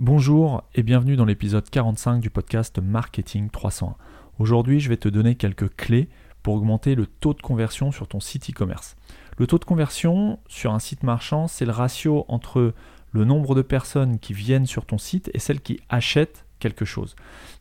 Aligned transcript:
Bonjour 0.00 0.62
et 0.76 0.84
bienvenue 0.84 1.16
dans 1.16 1.24
l'épisode 1.24 1.68
45 1.68 2.20
du 2.20 2.30
podcast 2.30 2.78
Marketing 2.78 3.50
301. 3.50 3.96
Aujourd'hui, 4.38 4.78
je 4.78 4.88
vais 4.88 4.96
te 4.96 5.08
donner 5.08 5.34
quelques 5.34 5.74
clés 5.74 6.08
pour 6.44 6.54
augmenter 6.54 6.94
le 6.94 7.04
taux 7.04 7.34
de 7.34 7.42
conversion 7.42 7.90
sur 7.90 8.06
ton 8.06 8.20
site 8.20 8.48
e-commerce. 8.48 8.94
Le 9.38 9.48
taux 9.48 9.58
de 9.58 9.64
conversion 9.64 10.38
sur 10.46 10.72
un 10.72 10.78
site 10.78 11.02
marchand, 11.02 11.48
c'est 11.48 11.64
le 11.64 11.72
ratio 11.72 12.24
entre 12.28 12.74
le 13.10 13.24
nombre 13.24 13.56
de 13.56 13.62
personnes 13.62 14.20
qui 14.20 14.34
viennent 14.34 14.66
sur 14.66 14.86
ton 14.86 14.98
site 14.98 15.32
et 15.34 15.40
celles 15.40 15.60
qui 15.60 15.80
achètent 15.88 16.44
quelque 16.60 16.84
chose. 16.84 17.16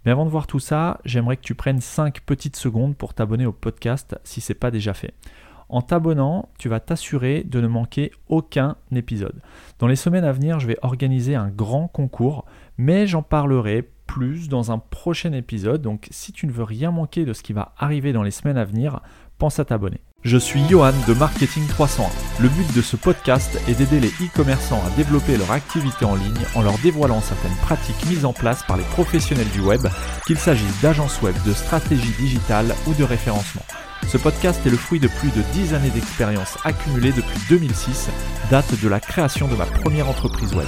Mais 0.05 0.11
avant 0.11 0.25
de 0.25 0.29
voir 0.29 0.45
tout 0.45 0.59
ça, 0.59 1.01
j'aimerais 1.05 1.38
que 1.38 1.41
tu 1.41 1.55
prennes 1.55 1.81
5 1.81 2.21
petites 2.21 2.55
secondes 2.55 2.95
pour 2.95 3.15
t'abonner 3.15 3.47
au 3.47 3.51
podcast 3.51 4.15
si 4.23 4.41
ce 4.41 4.54
n'est 4.54 4.59
pas 4.59 4.69
déjà 4.69 4.93
fait. 4.93 5.15
En 5.70 5.81
t'abonnant, 5.81 6.49
tu 6.57 6.70
vas 6.70 6.79
t'assurer 6.79 7.43
de 7.43 7.59
ne 7.59 7.68
manquer 7.68 8.11
aucun 8.29 8.77
épisode. 8.95 9.41
Dans 9.79 9.88
les 9.88 9.97
semaines 9.97 10.23
à 10.23 10.32
venir, 10.32 10.59
je 10.59 10.68
vais 10.68 10.77
organiser 10.82 11.36
un 11.36 11.50
grand 11.50 11.88
concours, 11.88 12.45
mais 12.77 13.05
j'en 13.05 13.21
parlerai 13.21 13.89
plus 14.07 14.50
dans 14.50 14.71
un 14.71 14.79
prochain 14.79 15.33
épisode. 15.33 15.82
Donc 15.82 16.07
si 16.09 16.32
tu 16.32 16.47
ne 16.47 16.51
veux 16.51 16.63
rien 16.63 16.91
manquer 16.91 17.25
de 17.25 17.33
ce 17.33 17.43
qui 17.43 17.54
va 17.54 17.73
arriver 17.77 18.13
dans 18.13 18.23
les 18.23 18.32
semaines 18.32 18.57
à 18.57 18.65
venir, 18.65 19.01
pense 19.37 19.59
à 19.59 19.65
t'abonner. 19.65 20.01
Je 20.23 20.37
suis 20.37 20.68
Johan 20.68 20.93
de 21.07 21.13
Marketing 21.13 21.65
301. 21.68 22.09
Le 22.41 22.49
but 22.49 22.75
de 22.75 22.82
ce 22.82 22.96
podcast 22.96 23.61
est 23.68 23.75
d'aider 23.75 23.99
les 23.99 24.09
e-commerçants 24.09 24.82
à 24.85 24.89
développer 24.97 25.37
leur 25.37 25.51
activité 25.51 26.05
en 26.05 26.15
ligne 26.15 26.33
en 26.55 26.63
leur 26.63 26.77
dévoilant 26.79 27.21
certaines 27.21 27.55
pratiques 27.57 28.04
mises 28.09 28.25
en 28.25 28.33
place 28.33 28.63
par 28.63 28.77
les 28.77 28.83
professionnels 28.83 29.49
du 29.51 29.61
web, 29.61 29.87
qu'il 30.25 30.37
s'agisse 30.37 30.82
d'agences 30.82 31.21
web, 31.21 31.35
de 31.46 31.54
stratégie 31.54 32.13
digitale 32.19 32.73
ou 32.88 32.94
de 32.95 33.03
référencement. 33.03 33.63
Ce 34.08 34.17
podcast 34.17 34.66
est 34.66 34.71
le 34.71 34.77
fruit 34.77 34.99
de 34.99 35.08
plus 35.08 35.30
de 35.30 35.44
10 35.53 35.73
années 35.75 35.89
d'expérience 35.91 36.58
accumulée 36.63 37.11
depuis 37.11 37.39
2006, 37.49 38.09
date 38.49 38.81
de 38.81 38.88
la 38.88 38.99
création 38.99 39.47
de 39.47 39.55
ma 39.55 39.66
première 39.66 40.09
entreprise 40.09 40.53
web. 40.55 40.67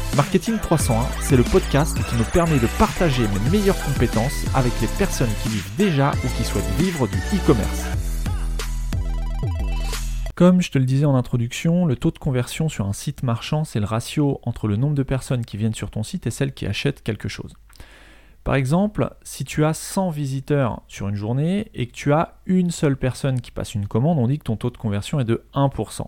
Marketing 0.15 0.59
301, 0.59 1.05
c'est 1.21 1.37
le 1.37 1.43
podcast 1.43 1.95
qui 1.95 2.15
me 2.15 2.29
permet 2.33 2.59
de 2.59 2.67
partager 2.77 3.23
mes 3.29 3.49
meilleures 3.49 3.81
compétences 3.81 4.43
avec 4.53 4.73
les 4.81 4.87
personnes 4.97 5.29
qui 5.41 5.47
vivent 5.47 5.75
déjà 5.77 6.11
ou 6.11 6.27
qui 6.35 6.43
souhaitent 6.43 6.69
vivre 6.77 7.07
du 7.07 7.17
e-commerce. 7.33 7.85
Comme 10.35 10.61
je 10.61 10.69
te 10.69 10.77
le 10.77 10.83
disais 10.83 11.05
en 11.05 11.15
introduction, 11.15 11.85
le 11.85 11.95
taux 11.95 12.11
de 12.11 12.17
conversion 12.17 12.67
sur 12.67 12.87
un 12.87 12.93
site 12.93 13.23
marchand, 13.23 13.63
c'est 13.63 13.79
le 13.79 13.85
ratio 13.85 14.41
entre 14.43 14.67
le 14.67 14.75
nombre 14.75 14.95
de 14.95 15.03
personnes 15.03 15.45
qui 15.45 15.55
viennent 15.55 15.73
sur 15.73 15.89
ton 15.89 16.03
site 16.03 16.27
et 16.27 16.31
celles 16.31 16.53
qui 16.53 16.65
achètent 16.65 17.03
quelque 17.03 17.29
chose. 17.29 17.53
Par 18.43 18.55
exemple, 18.55 19.15
si 19.23 19.45
tu 19.45 19.63
as 19.63 19.73
100 19.73 20.09
visiteurs 20.09 20.81
sur 20.89 21.07
une 21.07 21.15
journée 21.15 21.71
et 21.73 21.87
que 21.87 21.93
tu 21.93 22.11
as 22.11 22.35
une 22.45 22.71
seule 22.71 22.97
personne 22.97 23.39
qui 23.39 23.51
passe 23.51 23.75
une 23.75 23.87
commande, 23.87 24.19
on 24.19 24.27
dit 24.27 24.39
que 24.39 24.43
ton 24.43 24.57
taux 24.57 24.71
de 24.71 24.77
conversion 24.77 25.21
est 25.21 25.25
de 25.25 25.45
1%. 25.53 26.05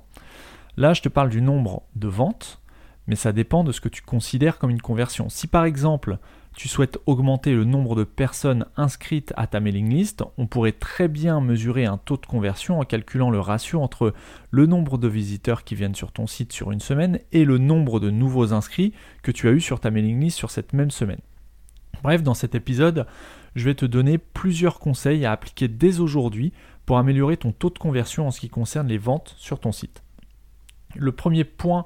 Là, 0.76 0.94
je 0.94 1.02
te 1.02 1.10
parle 1.10 1.30
du 1.30 1.42
nombre 1.42 1.84
de 1.96 2.08
ventes, 2.08 2.60
mais 3.08 3.16
ça 3.16 3.32
dépend 3.32 3.64
de 3.64 3.72
ce 3.72 3.82
que 3.82 3.90
tu 3.90 4.02
considères 4.02 4.60
comme 4.60 4.70
une 4.70 4.82
conversion. 4.82 5.30
Si 5.30 5.48
par 5.48 5.66
exemple, 5.66 6.18
tu 6.56 6.68
souhaites 6.68 7.00
augmenter 7.06 7.54
le 7.54 7.64
nombre 7.64 7.96
de 7.96 8.04
personnes 8.04 8.66
inscrites 8.78 9.34
à 9.36 9.48
ta 9.48 9.60
mailing 9.60 9.90
list, 9.90 10.24
on 10.38 10.46
pourrait 10.46 10.72
très 10.72 11.08
bien 11.08 11.42
mesurer 11.42 11.86
un 11.86 11.98
taux 11.98 12.18
de 12.18 12.26
conversion 12.26 12.80
en 12.80 12.84
calculant 12.84 13.32
le 13.32 13.40
ratio 13.40 13.82
entre 13.82 14.14
le 14.52 14.66
nombre 14.66 14.98
de 14.98 15.08
visiteurs 15.08 15.64
qui 15.64 15.76
viennent 15.76 15.96
sur 15.96 16.12
ton 16.12 16.28
site 16.28 16.54
sur 16.54 16.72
une 16.72 16.80
semaine 16.80 17.20
et 17.32 17.44
le 17.44 17.58
nombre 17.58 18.00
de 18.00 18.12
nouveaux 18.12 18.54
inscrits 18.54 18.94
que 19.24 19.32
tu 19.32 19.48
as 19.48 19.52
eu 19.52 19.62
sur 19.62 19.80
ta 19.80 19.90
mailing 19.90 20.20
list 20.20 20.38
sur 20.38 20.52
cette 20.52 20.74
même 20.74 20.92
semaine. 20.92 21.22
Bref, 22.04 22.22
dans 22.22 22.34
cet 22.34 22.54
épisode, 22.54 23.08
je 23.56 23.66
vais 23.66 23.76
te 23.76 23.86
donner 23.86 24.18
plusieurs 24.18 24.80
conseils 24.80 25.26
à 25.26 25.32
appliquer 25.32 25.68
dès 25.68 26.00
aujourd'hui 26.00 26.54
pour 26.86 26.98
améliorer 26.98 27.38
ton 27.38 27.52
taux 27.52 27.70
de 27.70 27.80
conversion 27.80 28.28
en 28.28 28.32
ce 28.32 28.40
qui 28.40 28.50
concerne 28.50 28.88
les 28.88 28.98
ventes 28.98 29.36
sur 29.38 29.60
ton 29.60 29.72
site. 29.72 30.04
Le 30.96 31.12
premier 31.12 31.44
point 31.46 31.86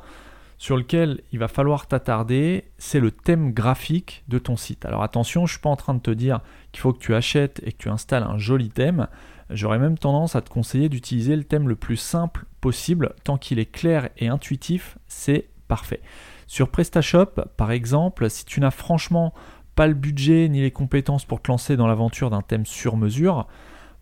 sur 0.57 0.75
lequel 0.75 1.21
il 1.31 1.39
va 1.39 1.47
falloir 1.47 1.87
t'attarder, 1.87 2.65
c'est 2.77 2.99
le 2.99 3.11
thème 3.11 3.53
graphique 3.53 4.23
de 4.27 4.39
ton 4.39 4.55
site. 4.55 4.85
Alors 4.85 5.03
attention, 5.03 5.41
je 5.41 5.51
ne 5.51 5.55
suis 5.55 5.61
pas 5.61 5.69
en 5.69 5.75
train 5.75 5.93
de 5.93 5.99
te 5.99 6.11
dire 6.11 6.39
qu'il 6.71 6.81
faut 6.81 6.93
que 6.93 6.99
tu 6.99 7.13
achètes 7.13 7.61
et 7.63 7.71
que 7.71 7.77
tu 7.77 7.89
installes 7.89 8.23
un 8.23 8.37
joli 8.37 8.69
thème. 8.69 9.07
J'aurais 9.49 9.79
même 9.79 9.97
tendance 9.97 10.35
à 10.35 10.41
te 10.41 10.49
conseiller 10.49 10.89
d'utiliser 10.89 11.35
le 11.35 11.43
thème 11.43 11.69
le 11.69 11.75
plus 11.75 11.95
simple 11.95 12.45
possible. 12.59 13.13
Tant 13.23 13.37
qu'il 13.37 13.59
est 13.59 13.71
clair 13.71 14.09
et 14.17 14.27
intuitif, 14.27 14.97
c'est 15.07 15.47
parfait. 15.67 16.01
Sur 16.47 16.69
PrestaShop, 16.69 17.43
par 17.55 17.71
exemple, 17.71 18.29
si 18.29 18.45
tu 18.45 18.59
n'as 18.59 18.71
franchement 18.71 19.33
pas 19.75 19.87
le 19.87 19.93
budget 19.93 20.49
ni 20.49 20.61
les 20.61 20.71
compétences 20.71 21.23
pour 21.23 21.41
te 21.41 21.51
lancer 21.51 21.77
dans 21.77 21.87
l'aventure 21.87 22.29
d'un 22.29 22.41
thème 22.41 22.65
sur 22.65 22.97
mesure, 22.97 23.47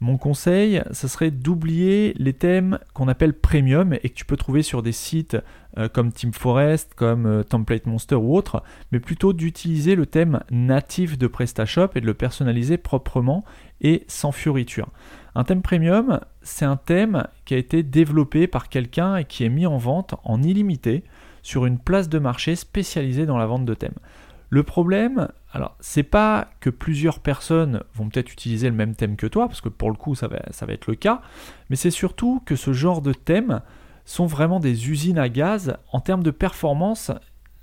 mon 0.01 0.17
conseil, 0.17 0.83
ce 0.91 1.07
serait 1.07 1.31
d'oublier 1.31 2.13
les 2.17 2.33
thèmes 2.33 2.79
qu'on 2.93 3.07
appelle 3.07 3.33
premium 3.33 3.93
et 3.93 4.09
que 4.09 4.13
tu 4.13 4.25
peux 4.25 4.35
trouver 4.35 4.61
sur 4.61 4.83
des 4.83 4.91
sites 4.91 5.37
euh, 5.77 5.87
comme 5.87 6.11
Team 6.11 6.33
Forest, 6.33 6.93
comme 6.95 7.25
euh, 7.25 7.43
Template 7.43 7.85
Monster 7.85 8.15
ou 8.15 8.35
autre, 8.35 8.61
mais 8.91 8.99
plutôt 8.99 9.31
d'utiliser 9.31 9.95
le 9.95 10.05
thème 10.05 10.41
natif 10.51 11.17
de 11.17 11.27
PrestaShop 11.27 11.89
et 11.95 12.01
de 12.01 12.05
le 12.05 12.13
personnaliser 12.13 12.77
proprement 12.77 13.45
et 13.81 14.03
sans 14.07 14.33
fioriture. 14.33 14.89
Un 15.33 15.43
thème 15.43 15.61
premium, 15.61 16.19
c'est 16.41 16.65
un 16.65 16.77
thème 16.77 17.27
qui 17.45 17.53
a 17.53 17.57
été 17.57 17.81
développé 17.81 18.47
par 18.47 18.69
quelqu'un 18.69 19.15
et 19.17 19.25
qui 19.25 19.43
est 19.45 19.49
mis 19.49 19.65
en 19.65 19.77
vente 19.77 20.15
en 20.23 20.43
illimité 20.43 21.03
sur 21.41 21.65
une 21.65 21.77
place 21.77 22.09
de 22.09 22.19
marché 22.19 22.55
spécialisée 22.55 23.25
dans 23.25 23.37
la 23.37 23.45
vente 23.45 23.65
de 23.65 23.73
thèmes. 23.73 23.97
Le 24.49 24.63
problème, 24.63 25.29
alors 25.55 25.77
c'est 25.79 26.03
pas 26.03 26.49
que 26.59 26.69
plusieurs 26.69 27.19
personnes 27.19 27.81
vont 27.93 28.09
peut-être 28.09 28.33
utiliser 28.33 28.69
le 28.69 28.75
même 28.75 28.93
thème 28.93 29.15
que 29.15 29.25
toi, 29.25 29.47
parce 29.47 29.61
que 29.61 29.69
pour 29.69 29.89
le 29.89 29.95
coup 29.95 30.13
ça 30.13 30.27
va, 30.27 30.41
ça 30.51 30.65
être 30.67 30.87
le 30.87 30.95
cas, 30.95 31.21
mais 31.69 31.77
c'est 31.77 31.91
surtout 31.91 32.43
que 32.45 32.57
ce 32.57 32.73
genre 32.73 33.01
de 33.01 33.13
thèmes 33.13 33.61
sont 34.03 34.25
vraiment 34.25 34.59
des 34.59 34.89
usines 34.89 35.17
à 35.17 35.29
gaz 35.29 35.77
en 35.93 36.01
termes 36.01 36.23
de 36.23 36.31
performance. 36.31 37.09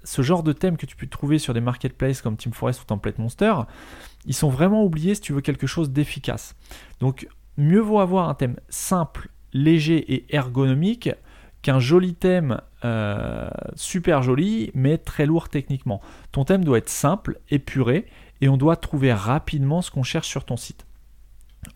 Ce 0.05 0.23
genre 0.23 0.43
de 0.43 0.55
thèmes 0.55 0.79
que 0.79 0.87
tu 0.87 0.97
peux 0.97 1.07
trouver 1.07 1.39
sur 1.39 1.53
des 1.53 1.61
marketplaces 1.61 2.23
comme 2.23 2.39
Team 2.39 2.55
Forest 2.55 2.81
ou 2.81 2.85
Template 2.87 3.19
Monster, 3.19 3.55
ils 4.25 4.35
sont 4.35 4.49
vraiment 4.49 4.83
oubliés 4.85 5.15
si 5.15 5.21
tu 5.21 5.35
veux 5.35 5.43
quelque 5.43 5.67
chose 5.67 5.91
d'efficace. 5.91 6.57
Donc 6.99 7.29
mieux 7.59 7.79
vaut 7.79 8.01
avoir 8.01 8.31
un 8.31 8.35
thème 8.35 8.57
simple, 8.71 9.29
léger 9.53 10.15
et 10.15 10.35
ergonomique 10.35 11.11
qu'un 11.62 11.78
joli 11.78 12.15
thème 12.15 12.61
euh, 12.84 13.49
super 13.77 14.23
joli, 14.23 14.71
mais 14.75 14.99
très 14.99 15.27
lourd 15.27 15.49
techniquement. 15.49 16.00
Ton 16.33 16.45
thème 16.45 16.65
doit 16.65 16.78
être 16.78 16.89
simple, 16.89 17.39
épuré, 17.50 18.06
et 18.41 18.49
on 18.49 18.56
doit 18.56 18.77
trouver 18.77 19.12
rapidement 19.12 19.83
ce 19.83 19.91
qu'on 19.91 20.03
cherche 20.03 20.28
sur 20.28 20.45
ton 20.45 20.56
site. 20.56 20.84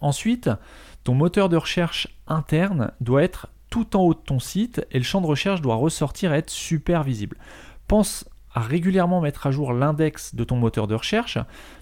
Ensuite, 0.00 0.50
ton 1.04 1.14
moteur 1.14 1.48
de 1.48 1.56
recherche 1.56 2.08
interne 2.26 2.90
doit 3.00 3.22
être 3.22 3.46
tout 3.70 3.96
en 3.96 4.00
haut 4.00 4.14
de 4.14 4.18
ton 4.18 4.40
site 4.40 4.84
et 4.90 4.98
le 4.98 5.04
champ 5.04 5.20
de 5.20 5.26
recherche 5.26 5.62
doit 5.62 5.76
ressortir 5.76 6.32
et 6.32 6.38
être 6.38 6.50
super 6.50 7.04
visible. 7.04 7.36
Pense 7.86 8.28
à 8.52 8.60
régulièrement 8.60 9.20
mettre 9.20 9.46
à 9.46 9.50
jour 9.52 9.72
l'index 9.72 10.34
de 10.34 10.42
ton 10.42 10.56
moteur 10.56 10.88
de 10.88 10.94
recherche. 10.94 11.38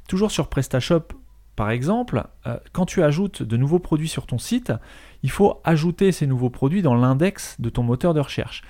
Toujours 0.09 0.31
sur 0.31 0.49
PrestaShop, 0.49 1.09
par 1.57 1.71
exemple, 1.71 2.25
euh, 2.47 2.57
quand 2.73 2.87
tu 2.87 3.03
ajoutes 3.03 3.43
de 3.43 3.57
nouveaux 3.57 3.79
produits 3.79 4.09
sur 4.09 4.27
ton 4.27 4.39
site, 4.39 4.73
il 5.23 5.31
faut 5.31 5.61
ajouter 5.65 6.13
ces 6.13 6.27
nouveaux 6.27 6.51
produits 6.51 6.83
dans 6.83 6.95
l'index 6.95 7.57
de 7.61 7.71
ton 7.71 7.83
moteur 7.83 8.15
de 8.15 8.21
recherche. 8.21 8.63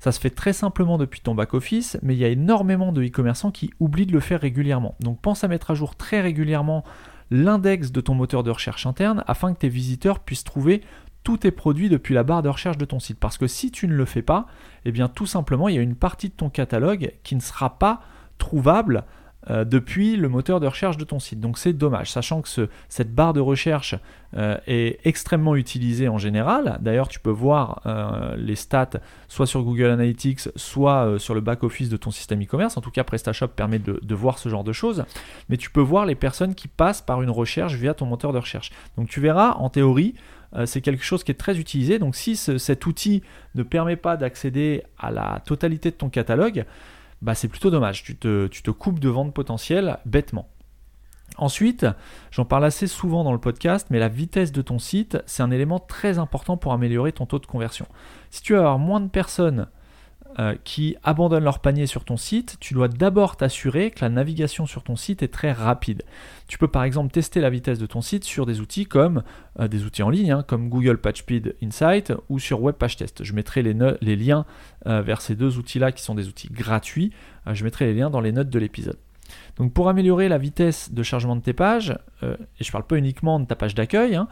Ça 0.00 0.10
se 0.10 0.18
fait 0.18 0.30
très 0.30 0.52
simplement 0.52 0.98
depuis 0.98 1.20
ton 1.20 1.34
back-office, 1.34 1.96
mais 2.02 2.14
il 2.14 2.18
y 2.18 2.24
a 2.24 2.28
énormément 2.28 2.90
de 2.90 3.04
e-commerçants 3.04 3.52
qui 3.52 3.70
oublient 3.78 4.06
de 4.06 4.12
le 4.12 4.20
faire 4.20 4.40
régulièrement. 4.40 4.96
Donc 4.98 5.20
pense 5.20 5.44
à 5.44 5.48
mettre 5.48 5.70
à 5.70 5.74
jour 5.74 5.94
très 5.94 6.20
régulièrement 6.20 6.82
l'index 7.30 7.92
de 7.92 8.00
ton 8.00 8.14
moteur 8.14 8.42
de 8.42 8.50
recherche 8.50 8.84
interne 8.84 9.22
afin 9.28 9.54
que 9.54 9.60
tes 9.60 9.68
visiteurs 9.68 10.18
puissent 10.18 10.42
trouver 10.42 10.82
tous 11.22 11.36
tes 11.36 11.52
produits 11.52 11.88
depuis 11.88 12.14
la 12.14 12.24
barre 12.24 12.42
de 12.42 12.48
recherche 12.48 12.78
de 12.78 12.84
ton 12.84 12.98
site. 12.98 13.20
Parce 13.20 13.38
que 13.38 13.46
si 13.46 13.70
tu 13.70 13.86
ne 13.86 13.94
le 13.94 14.04
fais 14.04 14.22
pas, 14.22 14.46
eh 14.84 14.90
bien 14.90 15.08
tout 15.08 15.26
simplement, 15.26 15.68
il 15.68 15.76
y 15.76 15.78
a 15.78 15.82
une 15.82 15.94
partie 15.94 16.30
de 16.30 16.34
ton 16.34 16.50
catalogue 16.50 17.12
qui 17.22 17.36
ne 17.36 17.40
sera 17.40 17.78
pas 17.78 18.00
trouvable 18.38 19.04
euh, 19.50 19.64
depuis 19.64 20.16
le 20.16 20.28
moteur 20.28 20.60
de 20.60 20.68
recherche 20.68 20.96
de 20.96 21.04
ton 21.04 21.18
site. 21.18 21.40
Donc 21.40 21.58
c'est 21.58 21.72
dommage, 21.72 22.12
sachant 22.12 22.42
que 22.42 22.68
cette 22.88 23.12
barre 23.12 23.32
de 23.32 23.40
recherche 23.40 23.96
euh, 24.36 24.56
est 24.68 25.00
extrêmement 25.04 25.56
utilisée 25.56 26.08
en 26.08 26.16
général. 26.16 26.78
D'ailleurs, 26.80 27.08
tu 27.08 27.18
peux 27.18 27.30
voir 27.30 27.82
euh, 27.86 28.36
les 28.36 28.54
stats 28.54 29.00
soit 29.26 29.46
sur 29.46 29.64
Google 29.64 29.86
Analytics, 29.86 30.48
soit 30.54 31.18
sur 31.18 31.34
le 31.34 31.40
back-office 31.40 31.88
de 31.88 31.96
ton 31.96 32.12
système 32.12 32.40
e-commerce. 32.42 32.76
En 32.76 32.80
tout 32.80 32.92
cas, 32.92 33.02
PrestaShop 33.02 33.48
permet 33.48 33.80
de, 33.80 33.98
de, 34.00 34.14
voir 34.14 34.38
ce 34.38 34.48
genre 34.48 34.62
de 34.62 34.72
choses. 34.72 35.04
Mais 35.48 35.56
tu 35.56 35.70
peux 35.70 35.80
voir 35.80 36.06
les 36.06 36.14
personnes 36.14 36.54
qui 36.54 36.68
passent 36.68 37.02
par 37.02 37.20
une 37.22 37.30
recherche 37.30 37.74
via 37.74 37.94
ton 37.94 38.06
moteur 38.06 38.32
de 38.32 38.38
recherche. 38.38 38.70
Donc 38.96 39.08
tu 39.08 39.20
verras, 39.20 39.54
en 39.54 39.70
théorie, 39.70 40.14
c'est 40.66 40.82
quelque 40.82 41.02
chose 41.02 41.24
qui 41.24 41.32
est 41.32 41.36
très 41.36 41.58
utilisé. 41.58 41.98
Donc 41.98 42.14
si 42.14 42.36
cet 42.36 42.86
outil 42.86 43.22
ne 43.54 43.62
permet 43.62 43.96
pas 43.96 44.18
d'accéder 44.18 44.82
à 44.98 45.10
la 45.10 45.40
totalité 45.46 45.90
de 45.90 45.96
ton 45.96 46.10
catalogue, 46.10 46.66
bah 47.22 47.34
c'est 47.34 47.48
plutôt 47.48 47.70
dommage. 47.70 48.02
Tu 48.02 48.16
te, 48.16 48.48
tu 48.48 48.62
te 48.62 48.70
coupes 48.70 48.98
de 48.98 49.08
ventes 49.08 49.32
potentielles 49.32 49.98
bêtement. 50.04 50.48
Ensuite, 51.38 51.86
j'en 52.30 52.44
parle 52.44 52.64
assez 52.64 52.86
souvent 52.86 53.24
dans 53.24 53.32
le 53.32 53.38
podcast, 53.38 53.86
mais 53.90 53.98
la 53.98 54.08
vitesse 54.08 54.52
de 54.52 54.60
ton 54.60 54.78
site, 54.78 55.18
c'est 55.24 55.42
un 55.42 55.50
élément 55.50 55.78
très 55.78 56.18
important 56.18 56.58
pour 56.58 56.74
améliorer 56.74 57.12
ton 57.12 57.24
taux 57.24 57.38
de 57.38 57.46
conversion. 57.46 57.86
Si 58.30 58.42
tu 58.42 58.54
avoir 58.54 58.78
moins 58.78 59.00
de 59.00 59.08
personnes 59.08 59.68
euh, 60.38 60.54
qui 60.64 60.96
abandonnent 61.02 61.44
leur 61.44 61.58
panier 61.58 61.86
sur 61.86 62.04
ton 62.04 62.16
site, 62.16 62.56
tu 62.60 62.74
dois 62.74 62.88
d'abord 62.88 63.36
t'assurer 63.36 63.90
que 63.90 64.00
la 64.00 64.08
navigation 64.08 64.66
sur 64.66 64.82
ton 64.82 64.96
site 64.96 65.22
est 65.22 65.28
très 65.28 65.52
rapide. 65.52 66.02
Tu 66.48 66.58
peux 66.58 66.68
par 66.68 66.84
exemple 66.84 67.12
tester 67.12 67.40
la 67.40 67.50
vitesse 67.50 67.78
de 67.78 67.86
ton 67.86 68.00
site 68.00 68.24
sur 68.24 68.46
des 68.46 68.60
outils 68.60 68.86
comme 68.86 69.22
euh, 69.60 69.68
des 69.68 69.84
outils 69.84 70.02
en 70.02 70.10
ligne, 70.10 70.32
hein, 70.32 70.44
comme 70.46 70.68
Google 70.68 70.98
PageSpeed 70.98 71.56
Insight 71.62 72.12
ou 72.28 72.38
sur 72.38 72.62
Web 72.62 72.76
Page 72.76 72.96
Test. 72.96 73.24
Je 73.24 73.32
mettrai 73.34 73.62
les, 73.62 73.76
les 74.00 74.16
liens 74.16 74.46
euh, 74.86 75.02
vers 75.02 75.20
ces 75.20 75.34
deux 75.34 75.58
outils-là 75.58 75.92
qui 75.92 76.02
sont 76.02 76.14
des 76.14 76.28
outils 76.28 76.48
gratuits. 76.50 77.12
je 77.50 77.64
mettrai 77.64 77.86
les 77.86 77.94
liens 77.94 78.10
dans 78.10 78.20
les 78.20 78.32
notes 78.32 78.50
de 78.50 78.58
l'épisode. 78.58 78.98
Donc 79.56 79.72
pour 79.72 79.88
améliorer 79.88 80.28
la 80.28 80.38
vitesse 80.38 80.92
de 80.92 81.02
chargement 81.02 81.36
de 81.36 81.42
tes 81.42 81.52
pages, 81.52 81.96
et 82.22 82.64
je 82.64 82.68
ne 82.68 82.72
parle 82.72 82.86
pas 82.86 82.96
uniquement 82.96 83.40
de 83.40 83.46
ta 83.46 83.56
page 83.56 83.74
d'accueil, 83.74 84.14
hein, 84.14 84.28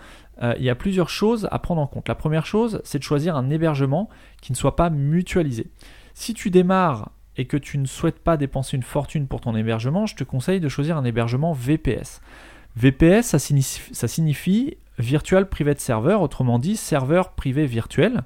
il 0.56 0.62
y 0.62 0.70
a 0.70 0.74
plusieurs 0.74 1.10
choses 1.10 1.48
à 1.50 1.58
prendre 1.58 1.80
en 1.80 1.86
compte. 1.86 2.08
La 2.08 2.14
première 2.14 2.46
chose, 2.46 2.80
c'est 2.84 2.98
de 2.98 3.04
choisir 3.04 3.36
un 3.36 3.50
hébergement 3.50 4.08
qui 4.40 4.52
ne 4.52 4.56
soit 4.56 4.76
pas 4.76 4.90
mutualisé. 4.90 5.66
Si 6.14 6.34
tu 6.34 6.50
démarres 6.50 7.10
et 7.36 7.46
que 7.46 7.56
tu 7.56 7.78
ne 7.78 7.86
souhaites 7.86 8.18
pas 8.18 8.36
dépenser 8.36 8.76
une 8.76 8.82
fortune 8.82 9.26
pour 9.26 9.40
ton 9.40 9.54
hébergement, 9.54 10.06
je 10.06 10.16
te 10.16 10.24
conseille 10.24 10.60
de 10.60 10.68
choisir 10.68 10.96
un 10.96 11.04
hébergement 11.04 11.52
VPS. 11.52 12.20
VPS, 12.76 13.36
ça 13.92 14.08
signifie 14.08 14.76
Virtual 14.98 15.48
Private 15.48 15.80
Server, 15.80 16.14
autrement 16.14 16.58
dit 16.58 16.76
serveur 16.76 17.32
privé 17.32 17.66
virtuel. 17.66 18.22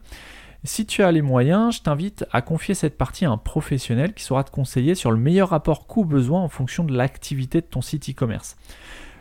Si 0.67 0.87
tu 0.87 1.03
as 1.03 1.13
les 1.13 1.21
moyens, 1.21 1.77
je 1.77 1.83
t'invite 1.83 2.25
à 2.33 2.41
confier 2.41 2.75
cette 2.75 2.97
partie 2.97 3.27
à 3.27 3.31
un 3.31 3.37
professionnel 3.37 4.15
qui 4.15 4.25
saura 4.25 4.45
te 4.45 4.51
conseiller 4.51 4.95
sur 4.95 5.11
le 5.13 5.19
meilleur 5.19 5.51
rapport 5.51 5.87
coût-besoin 5.87 6.41
en 6.41 6.49
fonction 6.49 6.85
de 6.85 6.97
l'activité 6.97 7.61
de 7.61 7.67
ton 7.67 7.83
site 7.83 8.09
e-commerce. 8.09 8.57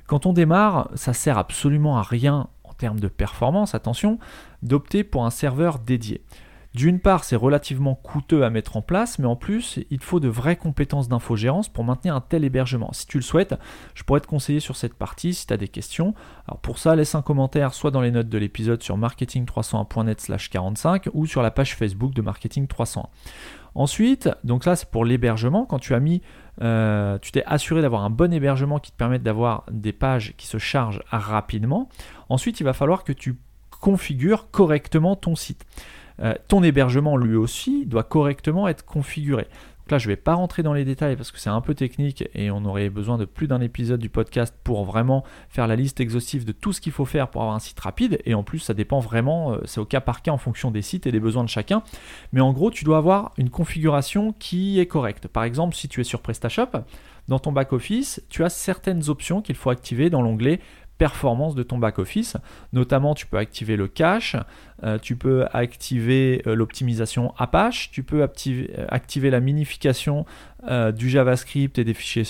Quand 0.07 0.25
on 0.25 0.31
démarre, 0.31 0.89
ça 0.95 1.11
sert 1.11 1.37
absolument 1.37 1.97
à 1.97 2.01
rien 2.01 2.47
en 2.63 2.71
termes 2.71 3.01
de 3.01 3.09
performance, 3.09 3.75
attention, 3.75 4.19
d'opter 4.61 5.03
pour 5.03 5.25
un 5.25 5.29
serveur 5.29 5.79
dédié. 5.79 6.21
D'une 6.73 6.99
part, 6.99 7.23
c'est 7.23 7.35
relativement 7.35 7.93
coûteux 7.93 8.43
à 8.43 8.49
mettre 8.49 8.77
en 8.77 8.81
place, 8.81 9.19
mais 9.19 9.27
en 9.27 9.35
plus, 9.35 9.79
il 9.91 9.99
faut 9.99 10.19
de 10.19 10.27
vraies 10.27 10.55
compétences 10.55 11.07
d'infogérance 11.07 11.69
pour 11.69 11.83
maintenir 11.83 12.15
un 12.15 12.21
tel 12.21 12.43
hébergement. 12.43 12.91
Si 12.93 13.05
tu 13.05 13.17
le 13.17 13.23
souhaites, 13.23 13.53
je 13.93 14.03
pourrais 14.03 14.21
te 14.21 14.27
conseiller 14.27 14.59
sur 14.59 14.75
cette 14.75 14.95
partie 14.95 15.35
si 15.35 15.45
tu 15.45 15.53
as 15.53 15.57
des 15.57 15.67
questions. 15.67 16.15
Alors 16.47 16.59
pour 16.59 16.79
ça, 16.79 16.95
laisse 16.95 17.13
un 17.13 17.21
commentaire 17.21 17.75
soit 17.75 17.91
dans 17.91 18.01
les 18.01 18.09
notes 18.09 18.29
de 18.29 18.37
l'épisode 18.39 18.81
sur 18.81 18.97
marketing301.net 18.97 20.49
45 20.49 21.09
ou 21.13 21.27
sur 21.27 21.43
la 21.43 21.51
page 21.51 21.75
Facebook 21.75 22.13
de 22.15 22.23
Marketing 22.23 22.65
301. 22.65 23.07
Ensuite, 23.75 24.29
donc 24.43 24.65
là 24.65 24.75
c'est 24.75 24.89
pour 24.89 25.05
l'hébergement, 25.05 25.65
quand 25.65 25.79
tu 25.79 25.93
as 25.93 25.99
mis, 25.99 26.21
euh, 26.61 27.17
tu 27.19 27.31
t'es 27.31 27.43
assuré 27.45 27.81
d'avoir 27.81 28.03
un 28.03 28.09
bon 28.09 28.33
hébergement 28.33 28.79
qui 28.79 28.91
te 28.91 28.97
permette 28.97 29.23
d'avoir 29.23 29.63
des 29.71 29.93
pages 29.93 30.33
qui 30.37 30.47
se 30.47 30.57
chargent 30.57 31.01
rapidement. 31.09 31.89
Ensuite, 32.29 32.59
il 32.59 32.63
va 32.63 32.73
falloir 32.73 33.03
que 33.03 33.13
tu 33.13 33.37
configures 33.79 34.49
correctement 34.51 35.15
ton 35.15 35.35
site. 35.35 35.65
Euh, 36.21 36.33
ton 36.47 36.63
hébergement 36.63 37.17
lui 37.17 37.35
aussi 37.35 37.85
doit 37.85 38.03
correctement 38.03 38.67
être 38.67 38.85
configuré. 38.85 39.47
Donc 39.83 39.91
là, 39.91 39.97
je 39.97 40.07
ne 40.07 40.13
vais 40.13 40.17
pas 40.17 40.33
rentrer 40.33 40.63
dans 40.63 40.71
les 40.71 40.85
détails 40.85 41.17
parce 41.17 41.29
que 41.31 41.39
c'est 41.39 41.49
un 41.49 41.59
peu 41.59 41.75
technique 41.75 42.23
et 42.33 42.51
on 42.51 42.63
aurait 42.63 42.89
besoin 42.89 43.17
de 43.17 43.25
plus 43.25 43.47
d'un 43.47 43.59
épisode 43.59 43.99
du 43.99 44.07
podcast 44.07 44.55
pour 44.63 44.85
vraiment 44.85 45.25
faire 45.49 45.67
la 45.67 45.75
liste 45.75 45.99
exhaustive 45.99 46.45
de 46.45 46.53
tout 46.53 46.71
ce 46.71 46.79
qu'il 46.79 46.93
faut 46.93 47.03
faire 47.03 47.27
pour 47.27 47.41
avoir 47.41 47.53
un 47.53 47.59
site 47.59 47.81
rapide. 47.81 48.19
Et 48.23 48.33
en 48.33 48.43
plus, 48.43 48.59
ça 48.59 48.73
dépend 48.73 49.01
vraiment, 49.01 49.51
euh, 49.51 49.57
c'est 49.65 49.81
au 49.81 49.85
cas 49.85 49.99
par 49.99 50.21
cas 50.21 50.31
en 50.31 50.37
fonction 50.37 50.71
des 50.71 50.81
sites 50.81 51.05
et 51.05 51.11
des 51.11 51.19
besoins 51.19 51.43
de 51.43 51.49
chacun. 51.49 51.83
Mais 52.31 52.39
en 52.39 52.53
gros, 52.53 52.71
tu 52.71 52.85
dois 52.85 52.97
avoir 52.97 53.33
une 53.37 53.49
configuration 53.49 54.33
qui 54.39 54.79
est 54.79 54.85
correcte. 54.85 55.27
Par 55.27 55.43
exemple, 55.43 55.75
si 55.75 55.89
tu 55.89 55.99
es 55.99 56.05
sur 56.05 56.21
PrestaShop, 56.21 56.69
dans 57.27 57.39
ton 57.39 57.51
back-office, 57.51 58.23
tu 58.29 58.45
as 58.45 58.49
certaines 58.49 59.09
options 59.09 59.41
qu'il 59.41 59.55
faut 59.55 59.69
activer 59.69 60.09
dans 60.09 60.21
l'onglet 60.21 60.59
performance 61.03 61.53
de 61.53 61.63
ton 61.63 61.79
back-office. 61.79 62.37
Notamment, 62.71 63.13
tu 63.13 63.25
peux 63.25 63.35
activer 63.35 63.75
le 63.75 63.89
cache, 63.89 64.37
euh, 64.85 64.97
tu 64.97 65.17
peux 65.17 65.45
activer 65.51 66.41
euh, 66.47 66.55
l'optimisation 66.55 67.33
Apache, 67.37 67.91
tu 67.91 68.03
peux 68.03 68.23
activer, 68.23 68.71
euh, 68.79 69.29
la 69.29 69.39
minification 69.41 70.25
du 70.95 71.09
JavaScript 71.09 71.77
et 71.77 71.83
des 71.83 71.93
fichiers, 71.93 72.23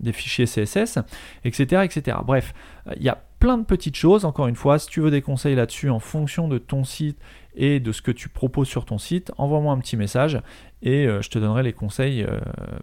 des 0.00 0.12
fichiers 0.12 0.44
CSS, 0.44 0.98
etc., 1.44 1.82
etc. 1.82 2.18
Bref, 2.26 2.52
il 2.94 3.02
y 3.02 3.08
a 3.08 3.16
plein 3.38 3.56
de 3.56 3.64
petites 3.64 3.96
choses. 3.96 4.26
Encore 4.26 4.48
une 4.48 4.54
fois, 4.54 4.78
si 4.78 4.88
tu 4.88 5.00
veux 5.00 5.10
des 5.10 5.22
conseils 5.22 5.54
là-dessus 5.54 5.88
en 5.88 5.98
fonction 5.98 6.46
de 6.46 6.58
ton 6.58 6.84
site 6.84 7.18
et 7.54 7.80
de 7.80 7.90
ce 7.90 8.02
que 8.02 8.10
tu 8.10 8.28
proposes 8.28 8.68
sur 8.68 8.84
ton 8.84 8.98
site, 8.98 9.32
envoie-moi 9.38 9.72
un 9.72 9.78
petit 9.78 9.96
message 9.96 10.42
et 10.82 11.06
je 11.06 11.30
te 11.30 11.38
donnerai 11.38 11.62
les 11.62 11.72
conseils 11.72 12.26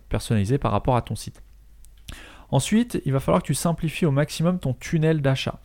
personnalisés 0.10 0.58
par 0.58 0.72
rapport 0.72 0.96
à 0.96 1.04
ton 1.04 1.16
site. 1.16 1.44
Ensuite, 2.52 3.02
il 3.06 3.14
va 3.14 3.20
falloir 3.20 3.42
que 3.42 3.48
tu 3.48 3.54
simplifies 3.54 4.06
au 4.06 4.12
maximum 4.12 4.60
ton 4.60 4.74
tunnel 4.74 5.22
d'achat. 5.22 5.60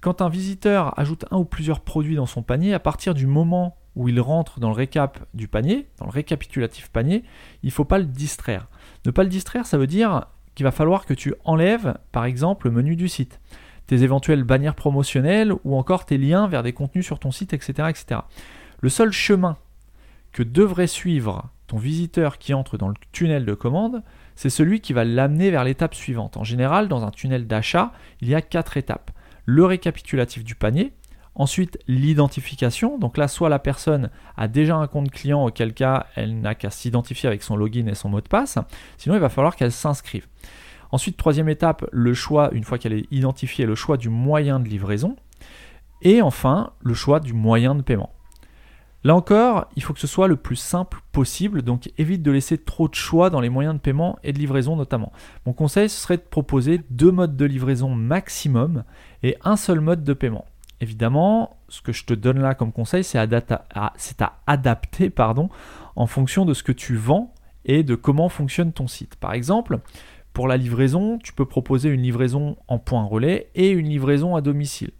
Quand 0.00 0.20
un 0.20 0.28
visiteur 0.28 0.98
ajoute 0.98 1.26
un 1.30 1.38
ou 1.38 1.44
plusieurs 1.44 1.80
produits 1.80 2.16
dans 2.16 2.26
son 2.26 2.42
panier, 2.42 2.74
à 2.74 2.80
partir 2.80 3.14
du 3.14 3.26
moment 3.26 3.76
où 3.94 4.08
il 4.08 4.20
rentre 4.20 4.58
dans 4.58 4.68
le 4.68 4.74
récap 4.74 5.20
du 5.34 5.48
panier, 5.48 5.86
dans 5.98 6.06
le 6.06 6.10
récapitulatif 6.10 6.88
panier, 6.90 7.24
il 7.62 7.66
ne 7.66 7.72
faut 7.72 7.84
pas 7.84 7.98
le 7.98 8.04
distraire. 8.04 8.66
Ne 9.06 9.10
pas 9.10 9.22
le 9.22 9.28
distraire, 9.28 9.66
ça 9.66 9.78
veut 9.78 9.86
dire 9.86 10.26
qu'il 10.54 10.64
va 10.64 10.70
falloir 10.70 11.06
que 11.06 11.14
tu 11.14 11.34
enlèves, 11.44 11.96
par 12.10 12.24
exemple, 12.24 12.66
le 12.66 12.72
menu 12.72 12.96
du 12.96 13.08
site, 13.08 13.40
tes 13.86 14.02
éventuelles 14.02 14.44
bannières 14.44 14.74
promotionnelles 14.74 15.52
ou 15.64 15.76
encore 15.76 16.04
tes 16.04 16.18
liens 16.18 16.46
vers 16.46 16.62
des 16.62 16.72
contenus 16.72 17.06
sur 17.06 17.18
ton 17.18 17.30
site, 17.30 17.52
etc. 17.52 17.88
etc. 17.88 18.20
Le 18.80 18.88
seul 18.88 19.12
chemin 19.12 19.56
que 20.32 20.42
devrait 20.42 20.86
suivre 20.86 21.50
visiteur 21.78 22.38
qui 22.38 22.54
entre 22.54 22.76
dans 22.76 22.88
le 22.88 22.94
tunnel 23.12 23.44
de 23.44 23.54
commande, 23.54 24.02
c'est 24.34 24.50
celui 24.50 24.80
qui 24.80 24.92
va 24.92 25.04
l'amener 25.04 25.50
vers 25.50 25.64
l'étape 25.64 25.94
suivante. 25.94 26.36
En 26.36 26.44
général, 26.44 26.88
dans 26.88 27.04
un 27.04 27.10
tunnel 27.10 27.46
d'achat, 27.46 27.92
il 28.20 28.28
y 28.28 28.34
a 28.34 28.42
quatre 28.42 28.76
étapes. 28.76 29.10
Le 29.44 29.64
récapitulatif 29.64 30.44
du 30.44 30.54
panier, 30.54 30.92
ensuite 31.34 31.78
l'identification, 31.88 32.98
donc 32.98 33.16
là 33.16 33.28
soit 33.28 33.48
la 33.48 33.58
personne 33.58 34.10
a 34.36 34.48
déjà 34.48 34.76
un 34.76 34.86
compte 34.86 35.10
client 35.10 35.44
auquel 35.44 35.74
cas 35.74 36.06
elle 36.14 36.40
n'a 36.40 36.54
qu'à 36.54 36.70
s'identifier 36.70 37.26
avec 37.26 37.42
son 37.42 37.56
login 37.56 37.86
et 37.86 37.94
son 37.94 38.08
mot 38.08 38.20
de 38.20 38.28
passe, 38.28 38.58
sinon 38.98 39.14
il 39.14 39.20
va 39.20 39.28
falloir 39.28 39.56
qu'elle 39.56 39.72
s'inscrive. 39.72 40.26
Ensuite, 40.92 41.16
troisième 41.16 41.48
étape, 41.48 41.86
le 41.90 42.12
choix, 42.12 42.50
une 42.52 42.64
fois 42.64 42.76
qu'elle 42.76 42.92
est 42.92 43.06
identifiée, 43.10 43.64
le 43.64 43.74
choix 43.74 43.96
du 43.96 44.10
moyen 44.10 44.60
de 44.60 44.68
livraison. 44.68 45.16
Et 46.02 46.20
enfin, 46.20 46.72
le 46.82 46.92
choix 46.92 47.18
du 47.18 47.32
moyen 47.32 47.74
de 47.74 47.80
paiement. 47.80 48.12
Là 49.04 49.16
encore, 49.16 49.66
il 49.74 49.82
faut 49.82 49.92
que 49.92 50.00
ce 50.00 50.06
soit 50.06 50.28
le 50.28 50.36
plus 50.36 50.56
simple 50.56 51.00
possible, 51.10 51.62
donc 51.62 51.90
évite 51.98 52.22
de 52.22 52.30
laisser 52.30 52.56
trop 52.56 52.88
de 52.88 52.94
choix 52.94 53.30
dans 53.30 53.40
les 53.40 53.48
moyens 53.48 53.74
de 53.74 53.80
paiement 53.80 54.18
et 54.22 54.32
de 54.32 54.38
livraison 54.38 54.76
notamment. 54.76 55.12
Mon 55.44 55.52
conseil, 55.52 55.88
serait 55.88 56.18
de 56.18 56.22
proposer 56.22 56.80
deux 56.90 57.10
modes 57.10 57.36
de 57.36 57.44
livraison 57.44 57.90
maximum 57.90 58.84
et 59.22 59.36
un 59.42 59.56
seul 59.56 59.80
mode 59.80 60.04
de 60.04 60.12
paiement. 60.12 60.44
Évidemment, 60.80 61.56
ce 61.68 61.80
que 61.80 61.92
je 61.92 62.04
te 62.04 62.14
donne 62.14 62.40
là 62.40 62.54
comme 62.54 62.72
conseil, 62.72 63.02
c'est 63.02 63.18
à, 63.18 64.32
adapter 64.46 65.10
pardon, 65.10 65.48
en 65.96 66.06
fonction 66.06 66.44
de 66.44 66.54
ce 66.54 66.62
que 66.62 66.72
tu 66.72 66.96
vends 66.96 67.34
et 67.64 67.82
de 67.82 67.94
comment 67.94 68.28
fonctionne 68.28 68.72
ton 68.72 68.86
site. 68.86 69.16
Par 69.16 69.32
exemple, 69.32 69.80
pour 70.32 70.48
la 70.48 70.56
livraison, 70.56 71.18
tu 71.22 71.32
peux 71.32 71.44
proposer 71.44 71.88
une 71.88 72.02
livraison 72.02 72.56
en 72.68 72.78
point 72.78 73.04
relais 73.04 73.48
et 73.54 73.70
une 73.70 73.88
livraison 73.88 74.34
à 74.34 74.40
domicile. 74.40 74.90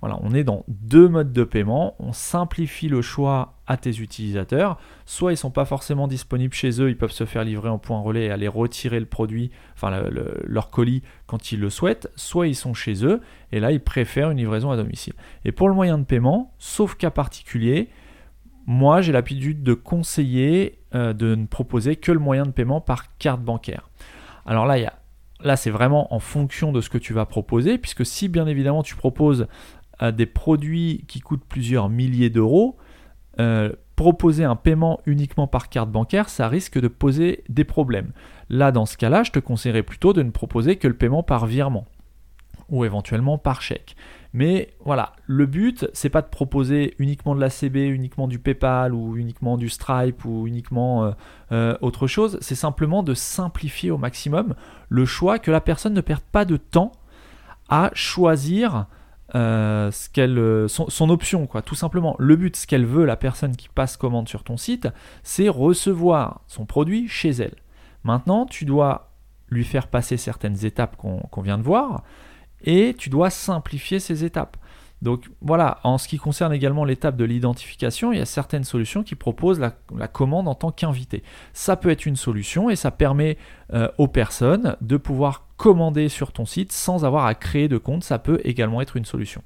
Voilà, 0.00 0.18
on 0.22 0.32
est 0.32 0.44
dans 0.44 0.64
deux 0.68 1.08
modes 1.08 1.32
de 1.32 1.42
paiement, 1.42 1.96
on 1.98 2.12
simplifie 2.12 2.88
le 2.88 3.02
choix 3.02 3.54
à 3.66 3.76
tes 3.76 3.98
utilisateurs. 3.98 4.78
Soit 5.06 5.32
ils 5.32 5.34
ne 5.34 5.38
sont 5.38 5.50
pas 5.50 5.64
forcément 5.64 6.06
disponibles 6.06 6.54
chez 6.54 6.80
eux, 6.80 6.88
ils 6.88 6.96
peuvent 6.96 7.10
se 7.10 7.24
faire 7.24 7.42
livrer 7.42 7.68
en 7.68 7.78
point 7.78 8.00
relais 8.00 8.26
et 8.26 8.30
aller 8.30 8.46
retirer 8.46 9.00
le 9.00 9.06
produit, 9.06 9.50
enfin 9.74 9.90
leur 10.44 10.70
colis 10.70 11.02
quand 11.26 11.50
ils 11.50 11.58
le 11.58 11.68
souhaitent, 11.68 12.10
soit 12.14 12.46
ils 12.46 12.54
sont 12.54 12.74
chez 12.74 13.04
eux 13.04 13.20
et 13.50 13.58
là 13.58 13.72
ils 13.72 13.80
préfèrent 13.80 14.30
une 14.30 14.38
livraison 14.38 14.70
à 14.70 14.76
domicile. 14.76 15.14
Et 15.44 15.50
pour 15.50 15.68
le 15.68 15.74
moyen 15.74 15.98
de 15.98 16.04
paiement, 16.04 16.54
sauf 16.58 16.94
cas 16.94 17.10
particulier, 17.10 17.88
moi 18.66 19.00
j'ai 19.00 19.10
l'habitude 19.10 19.64
de 19.64 19.74
conseiller 19.74 20.78
euh, 20.94 21.12
de 21.12 21.34
ne 21.34 21.46
proposer 21.46 21.96
que 21.96 22.12
le 22.12 22.20
moyen 22.20 22.46
de 22.46 22.52
paiement 22.52 22.80
par 22.80 23.16
carte 23.18 23.40
bancaire. 23.42 23.90
Alors 24.46 24.64
là, 24.64 24.78
Là, 25.40 25.54
c'est 25.54 25.70
vraiment 25.70 26.12
en 26.12 26.18
fonction 26.18 26.72
de 26.72 26.80
ce 26.80 26.90
que 26.90 26.98
tu 26.98 27.12
vas 27.12 27.24
proposer, 27.24 27.78
puisque 27.78 28.04
si 28.04 28.28
bien 28.28 28.46
évidemment 28.48 28.82
tu 28.82 28.96
proposes 28.96 29.46
des 30.12 30.26
produits 30.26 31.04
qui 31.08 31.20
coûtent 31.20 31.44
plusieurs 31.48 31.88
milliers 31.88 32.30
d'euros, 32.30 32.76
euh, 33.40 33.72
proposer 33.94 34.44
un 34.44 34.56
paiement 34.56 35.00
uniquement 35.06 35.46
par 35.46 35.68
carte 35.68 35.90
bancaire, 35.90 36.28
ça 36.28 36.48
risque 36.48 36.78
de 36.78 36.88
poser 36.88 37.42
des 37.48 37.64
problèmes. 37.64 38.12
Là, 38.48 38.70
dans 38.70 38.86
ce 38.86 38.96
cas-là, 38.96 39.24
je 39.24 39.32
te 39.32 39.38
conseillerais 39.40 39.82
plutôt 39.82 40.12
de 40.12 40.22
ne 40.22 40.30
proposer 40.30 40.76
que 40.76 40.86
le 40.86 40.94
paiement 40.94 41.22
par 41.22 41.46
virement 41.46 41.86
ou 42.68 42.84
éventuellement 42.84 43.38
par 43.38 43.62
chèque. 43.62 43.96
Mais 44.32 44.68
voilà, 44.84 45.12
le 45.26 45.46
but, 45.46 45.88
c'est 45.94 46.10
pas 46.10 46.22
de 46.22 46.28
proposer 46.28 46.94
uniquement 46.98 47.34
de 47.34 47.40
la 47.40 47.50
CB, 47.50 47.86
uniquement 47.86 48.28
du 48.28 48.38
PayPal 48.38 48.92
ou 48.92 49.16
uniquement 49.16 49.56
du 49.56 49.68
Stripe 49.68 50.24
ou 50.24 50.46
uniquement 50.46 51.04
euh, 51.04 51.10
euh, 51.52 51.78
autre 51.80 52.06
chose, 52.06 52.38
c'est 52.40 52.54
simplement 52.54 53.02
de 53.02 53.14
simplifier 53.14 53.90
au 53.90 53.98
maximum 53.98 54.54
le 54.88 55.06
choix, 55.06 55.38
que 55.38 55.50
la 55.50 55.60
personne 55.60 55.94
ne 55.94 56.00
perde 56.00 56.22
pas 56.30 56.44
de 56.44 56.56
temps 56.56 56.92
à 57.68 57.90
choisir 57.94 58.86
euh, 59.34 59.90
son, 60.68 60.88
son, 60.88 61.10
option, 61.10 61.46
quoi, 61.46 61.62
tout 61.62 61.74
simplement. 61.74 62.16
Le 62.18 62.36
but, 62.36 62.56
ce 62.56 62.66
qu'elle 62.66 62.86
veut, 62.86 63.04
la 63.04 63.16
personne 63.16 63.56
qui 63.56 63.68
passe 63.68 63.96
commande 63.96 64.28
sur 64.28 64.44
ton 64.44 64.56
site, 64.56 64.88
c'est 65.22 65.48
recevoir 65.48 66.42
son 66.46 66.66
produit 66.66 67.08
chez 67.08 67.30
elle. 67.30 67.56
Maintenant, 68.04 68.46
tu 68.46 68.64
dois 68.64 69.12
lui 69.50 69.64
faire 69.64 69.88
passer 69.88 70.16
certaines 70.16 70.64
étapes 70.64 70.96
qu'on 70.96 71.42
vient 71.42 71.58
de 71.58 71.62
voir, 71.62 72.02
et 72.62 72.94
tu 72.96 73.10
dois 73.10 73.30
simplifier 73.30 74.00
ces 74.00 74.24
étapes. 74.24 74.56
Donc 75.00 75.30
voilà, 75.40 75.78
en 75.84 75.96
ce 75.96 76.08
qui 76.08 76.18
concerne 76.18 76.52
également 76.52 76.84
l'étape 76.84 77.16
de 77.16 77.24
l'identification, 77.24 78.12
il 78.12 78.18
y 78.18 78.22
a 78.22 78.26
certaines 78.26 78.64
solutions 78.64 79.02
qui 79.02 79.14
proposent 79.14 79.60
la, 79.60 80.08
commande 80.08 80.48
en 80.48 80.54
tant 80.54 80.72
qu'invité. 80.72 81.22
Ça 81.52 81.76
peut 81.76 81.90
être 81.90 82.06
une 82.06 82.16
solution 82.16 82.68
et 82.68 82.76
ça 82.76 82.90
permet 82.90 83.36
euh, 83.72 83.88
aux 83.98 84.08
personnes 84.08 84.76
de 84.80 84.96
pouvoir 84.96 85.46
commander 85.56 86.08
sur 86.08 86.32
ton 86.32 86.46
site 86.46 86.72
sans 86.72 87.04
avoir 87.04 87.26
à 87.26 87.34
créer 87.34 87.68
de 87.68 87.78
compte. 87.78 88.02
Ça 88.02 88.18
peut 88.18 88.40
également 88.44 88.80
être 88.80 88.96
une 88.96 89.04
solution. 89.04 89.42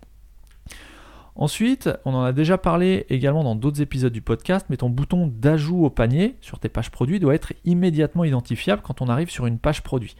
Ensuite, 1.34 1.88
on 2.04 2.14
en 2.14 2.22
a 2.22 2.32
déjà 2.32 2.58
parlé 2.58 3.06
également 3.08 3.42
dans 3.42 3.54
d'autres 3.54 3.80
épisodes 3.80 4.12
du 4.12 4.20
podcast, 4.20 4.66
mais 4.68 4.76
ton 4.76 4.90
bouton 4.90 5.26
d'ajout 5.26 5.84
au 5.84 5.90
panier 5.90 6.36
sur 6.42 6.58
tes 6.58 6.68
pages 6.68 6.90
produits 6.90 7.20
doit 7.20 7.34
être 7.34 7.54
immédiatement 7.64 8.24
identifiable 8.24 8.82
quand 8.82 9.00
on 9.00 9.08
arrive 9.08 9.30
sur 9.30 9.46
une 9.46 9.58
page 9.58 9.82
produit. 9.82 10.14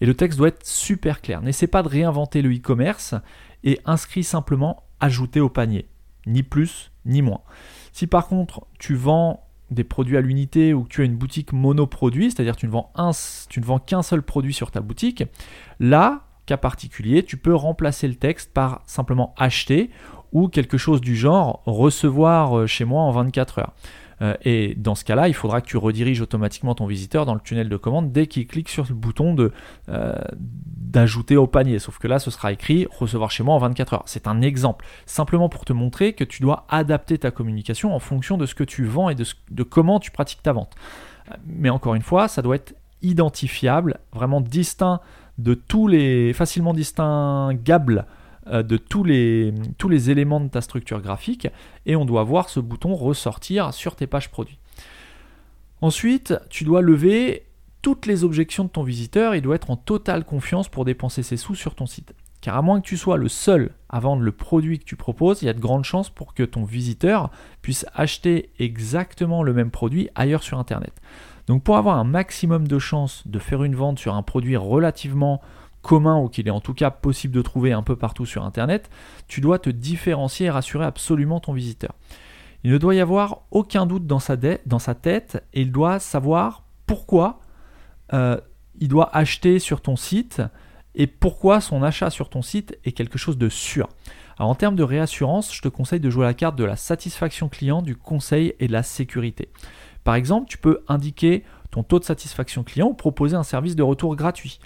Et 0.00 0.06
le 0.06 0.14
texte 0.14 0.38
doit 0.38 0.48
être 0.48 0.66
super 0.66 1.20
clair. 1.20 1.42
N'essaie 1.42 1.66
pas 1.66 1.82
de 1.82 1.88
réinventer 1.88 2.42
le 2.42 2.54
e-commerce 2.54 3.14
et 3.64 3.80
inscris 3.84 4.24
simplement 4.24 4.82
ajouter 5.00 5.40
au 5.40 5.48
panier. 5.48 5.86
Ni 6.26 6.42
plus, 6.42 6.90
ni 7.04 7.22
moins. 7.22 7.40
Si 7.92 8.06
par 8.06 8.26
contre 8.26 8.66
tu 8.78 8.94
vends 8.94 9.42
des 9.70 9.84
produits 9.84 10.16
à 10.16 10.20
l'unité 10.20 10.74
ou 10.74 10.84
que 10.84 10.88
tu 10.88 11.02
as 11.02 11.04
une 11.04 11.16
boutique 11.16 11.52
monoproduit, 11.52 12.30
c'est-à-dire 12.30 12.56
tu 12.56 12.66
ne 12.66 12.70
vends, 12.70 12.92
tu 13.48 13.60
ne 13.60 13.64
vends 13.64 13.78
qu'un 13.78 14.02
seul 14.02 14.22
produit 14.22 14.52
sur 14.52 14.70
ta 14.70 14.80
boutique, 14.80 15.24
là, 15.80 16.22
cas 16.46 16.56
particulier, 16.56 17.24
tu 17.24 17.36
peux 17.36 17.54
remplacer 17.54 18.06
le 18.06 18.14
texte 18.14 18.52
par 18.52 18.82
simplement 18.86 19.34
acheter 19.36 19.90
ou 20.32 20.48
quelque 20.48 20.78
chose 20.78 21.00
du 21.00 21.16
genre 21.16 21.62
recevoir 21.66 22.58
euh, 22.58 22.66
chez 22.66 22.84
moi 22.84 23.02
en 23.02 23.10
24 23.10 23.58
heures. 23.58 23.74
Euh, 24.22 24.34
et 24.44 24.74
dans 24.76 24.94
ce 24.94 25.04
cas-là, 25.04 25.28
il 25.28 25.34
faudra 25.34 25.60
que 25.60 25.66
tu 25.66 25.76
rediriges 25.76 26.20
automatiquement 26.20 26.74
ton 26.74 26.86
visiteur 26.86 27.26
dans 27.26 27.34
le 27.34 27.40
tunnel 27.40 27.68
de 27.68 27.76
commande 27.76 28.12
dès 28.12 28.26
qu'il 28.26 28.46
clique 28.46 28.68
sur 28.68 28.86
le 28.88 28.94
bouton 28.94 29.36
euh, 29.88 30.14
d'ajouter 30.36 31.36
au 31.36 31.46
panier. 31.46 31.78
Sauf 31.78 31.98
que 31.98 32.08
là, 32.08 32.18
ce 32.18 32.30
sera 32.30 32.52
écrit 32.52 32.86
recevoir 32.98 33.30
chez 33.30 33.42
moi 33.42 33.54
en 33.54 33.58
24 33.58 33.94
heures. 33.94 34.02
C'est 34.06 34.26
un 34.26 34.40
exemple, 34.42 34.86
simplement 35.04 35.48
pour 35.48 35.64
te 35.64 35.72
montrer 35.72 36.12
que 36.12 36.24
tu 36.24 36.42
dois 36.42 36.64
adapter 36.68 37.18
ta 37.18 37.30
communication 37.30 37.94
en 37.94 37.98
fonction 37.98 38.36
de 38.36 38.46
ce 38.46 38.54
que 38.54 38.64
tu 38.64 38.84
vends 38.84 39.10
et 39.10 39.14
de, 39.14 39.24
de 39.50 39.62
comment 39.62 40.00
tu 40.00 40.10
pratiques 40.10 40.42
ta 40.42 40.52
vente. 40.52 40.74
Mais 41.46 41.70
encore 41.70 41.94
une 41.94 42.02
fois, 42.02 42.28
ça 42.28 42.40
doit 42.42 42.56
être 42.56 42.74
identifiable, 43.02 43.98
vraiment 44.12 44.40
distinct 44.40 45.00
de 45.38 45.54
tous 45.54 45.86
les 45.86 46.32
facilement 46.32 46.72
distinguable 46.72 47.98
euh, 47.98 48.25
de 48.50 48.76
tous 48.76 49.04
les, 49.04 49.52
tous 49.78 49.88
les 49.88 50.10
éléments 50.10 50.40
de 50.40 50.48
ta 50.48 50.60
structure 50.60 51.00
graphique 51.00 51.48
et 51.84 51.96
on 51.96 52.04
doit 52.04 52.22
voir 52.22 52.48
ce 52.48 52.60
bouton 52.60 52.94
ressortir 52.94 53.74
sur 53.74 53.96
tes 53.96 54.06
pages 54.06 54.30
produits. 54.30 54.58
Ensuite, 55.80 56.34
tu 56.48 56.64
dois 56.64 56.80
lever 56.80 57.46
toutes 57.82 58.06
les 58.06 58.24
objections 58.24 58.64
de 58.64 58.68
ton 58.68 58.82
visiteur 58.82 59.34
et 59.34 59.40
doit 59.40 59.56
être 59.56 59.70
en 59.70 59.76
totale 59.76 60.24
confiance 60.24 60.68
pour 60.68 60.84
dépenser 60.84 61.22
ses 61.22 61.36
sous 61.36 61.54
sur 61.54 61.74
ton 61.74 61.86
site. 61.86 62.14
Car 62.40 62.56
à 62.56 62.62
moins 62.62 62.80
que 62.80 62.86
tu 62.86 62.96
sois 62.96 63.16
le 63.16 63.28
seul 63.28 63.70
à 63.88 64.00
vendre 64.00 64.22
le 64.22 64.32
produit 64.32 64.78
que 64.78 64.84
tu 64.84 64.96
proposes, 64.96 65.42
il 65.42 65.46
y 65.46 65.48
a 65.48 65.52
de 65.52 65.60
grandes 65.60 65.84
chances 65.84 66.10
pour 66.10 66.34
que 66.34 66.42
ton 66.42 66.64
visiteur 66.64 67.30
puisse 67.62 67.86
acheter 67.94 68.50
exactement 68.58 69.42
le 69.42 69.52
même 69.52 69.70
produit 69.70 70.08
ailleurs 70.14 70.42
sur 70.42 70.58
Internet. 70.58 71.00
Donc 71.46 71.62
pour 71.62 71.76
avoir 71.76 71.96
un 71.98 72.04
maximum 72.04 72.66
de 72.66 72.78
chances 72.78 73.26
de 73.26 73.38
faire 73.38 73.62
une 73.62 73.76
vente 73.76 73.98
sur 73.98 74.14
un 74.14 74.22
produit 74.22 74.56
relativement 74.56 75.40
commun 75.86 76.18
ou 76.18 76.28
qu'il 76.28 76.48
est 76.48 76.50
en 76.50 76.60
tout 76.60 76.74
cas 76.74 76.90
possible 76.90 77.32
de 77.32 77.42
trouver 77.42 77.72
un 77.72 77.82
peu 77.82 77.94
partout 77.94 78.26
sur 78.26 78.44
Internet, 78.44 78.90
tu 79.28 79.40
dois 79.40 79.60
te 79.60 79.70
différencier 79.70 80.46
et 80.46 80.50
rassurer 80.50 80.84
absolument 80.84 81.38
ton 81.38 81.52
visiteur. 81.52 81.94
Il 82.64 82.72
ne 82.72 82.78
doit 82.78 82.96
y 82.96 83.00
avoir 83.00 83.42
aucun 83.52 83.86
doute 83.86 84.04
dans 84.04 84.18
sa, 84.18 84.36
tête 84.36 85.44
et 85.54 85.60
il 85.60 85.70
doit 85.70 86.00
savoir 86.00 86.64
pourquoi 86.86 87.38
euh, 88.12 88.40
il 88.80 88.88
doit 88.88 89.16
acheter 89.16 89.60
sur 89.60 89.80
ton 89.80 89.94
site 89.94 90.42
et 90.96 91.06
pourquoi 91.06 91.60
son 91.60 91.84
achat 91.84 92.10
sur 92.10 92.30
ton 92.30 92.42
site 92.42 92.76
est 92.84 92.90
quelque 92.90 93.16
chose 93.16 93.38
de 93.38 93.48
sûr. 93.48 93.88
Alors 94.38 94.50
en 94.50 94.56
termes 94.56 94.74
de 94.74 94.82
réassurance, 94.82 95.54
je 95.54 95.62
te 95.62 95.68
conseille 95.68 96.00
de 96.00 96.10
jouer 96.10 96.24
la 96.24 96.34
carte 96.34 96.56
de 96.56 96.64
la 96.64 96.74
satisfaction 96.74 97.48
client, 97.48 97.80
du 97.80 97.94
conseil 97.94 98.54
et 98.58 98.66
de 98.66 98.72
la 98.72 98.82
sécurité. 98.82 99.50
Par 100.02 100.16
exemple, 100.16 100.48
tu 100.48 100.58
peux 100.58 100.82
indiquer 100.88 101.44
ton 101.76 101.82
taux 101.82 101.98
de 101.98 102.04
satisfaction 102.04 102.64
client 102.64 102.88
ou 102.88 102.94
proposer 102.94 103.36
un 103.36 103.42
service 103.42 103.76
de 103.76 103.82
retour 103.82 104.16
gratuit. 104.16 104.60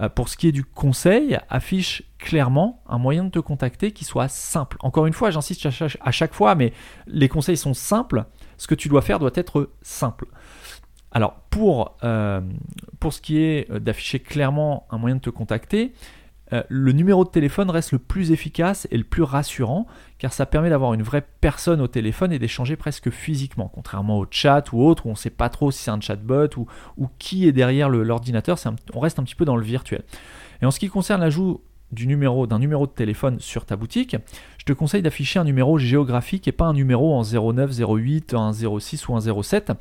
Euh, 0.00 0.08
pour 0.08 0.28
ce 0.28 0.36
qui 0.36 0.46
est 0.46 0.52
du 0.52 0.64
conseil, 0.64 1.36
affiche 1.50 2.04
clairement 2.18 2.84
un 2.88 2.98
moyen 2.98 3.24
de 3.24 3.30
te 3.30 3.40
contacter 3.40 3.90
qui 3.90 4.04
soit 4.04 4.28
simple. 4.28 4.76
Encore 4.80 5.06
une 5.06 5.12
fois, 5.12 5.32
j'insiste 5.32 5.66
à 6.00 6.10
chaque 6.12 6.34
fois, 6.34 6.54
mais 6.54 6.72
les 7.08 7.28
conseils 7.28 7.56
sont 7.56 7.74
simples. 7.74 8.26
Ce 8.58 8.68
que 8.68 8.76
tu 8.76 8.88
dois 8.88 9.02
faire 9.02 9.18
doit 9.18 9.32
être 9.34 9.70
simple. 9.82 10.26
Alors, 11.10 11.34
pour, 11.50 11.96
euh, 12.04 12.40
pour 13.00 13.12
ce 13.12 13.20
qui 13.20 13.38
est 13.38 13.68
d'afficher 13.80 14.20
clairement 14.20 14.86
un 14.90 14.98
moyen 14.98 15.16
de 15.16 15.20
te 15.20 15.30
contacter, 15.30 15.92
euh, 16.52 16.62
le 16.68 16.92
numéro 16.92 17.24
de 17.24 17.30
téléphone 17.30 17.70
reste 17.70 17.92
le 17.92 17.98
plus 17.98 18.32
efficace 18.32 18.86
et 18.90 18.98
le 18.98 19.04
plus 19.04 19.22
rassurant 19.22 19.86
car 20.18 20.32
ça 20.32 20.46
permet 20.46 20.70
d'avoir 20.70 20.94
une 20.94 21.02
vraie 21.02 21.26
personne 21.40 21.80
au 21.80 21.88
téléphone 21.88 22.32
et 22.32 22.38
d'échanger 22.38 22.76
presque 22.76 23.10
physiquement, 23.10 23.70
contrairement 23.74 24.18
au 24.18 24.26
chat 24.30 24.72
ou 24.72 24.84
autre 24.84 25.06
où 25.06 25.08
on 25.08 25.12
ne 25.12 25.16
sait 25.16 25.30
pas 25.30 25.48
trop 25.48 25.70
si 25.70 25.82
c'est 25.82 25.90
un 25.90 26.00
chatbot 26.00 26.48
ou, 26.56 27.08
qui 27.18 27.48
est 27.48 27.52
derrière 27.52 27.88
l'ordinateur, 27.88 28.58
on 28.94 29.00
reste 29.00 29.18
un 29.18 29.24
petit 29.24 29.34
peu 29.34 29.44
dans 29.44 29.56
le 29.56 29.64
virtuel. 29.64 30.02
Et 30.60 30.66
en 30.66 30.70
ce 30.70 30.78
qui 30.78 30.88
concerne 30.88 31.20
l'ajout 31.20 31.60
d'un 31.90 32.58
numéro 32.58 32.86
de 32.86 32.92
téléphone 32.92 33.38
sur 33.40 33.66
ta 33.66 33.76
boutique, 33.76 34.16
je 34.58 34.64
te 34.64 34.72
conseille 34.72 35.02
d'afficher 35.02 35.38
un 35.38 35.44
numéro 35.44 35.76
géographique 35.78 36.48
et 36.48 36.52
pas 36.52 36.66
un 36.66 36.72
numéro 36.72 37.14
en 37.14 37.22
09, 37.22 37.70
08, 37.80 38.34
un 38.34 38.52
06 38.52 39.08
ou 39.08 39.16
un 39.16 39.42
07. 39.42 39.72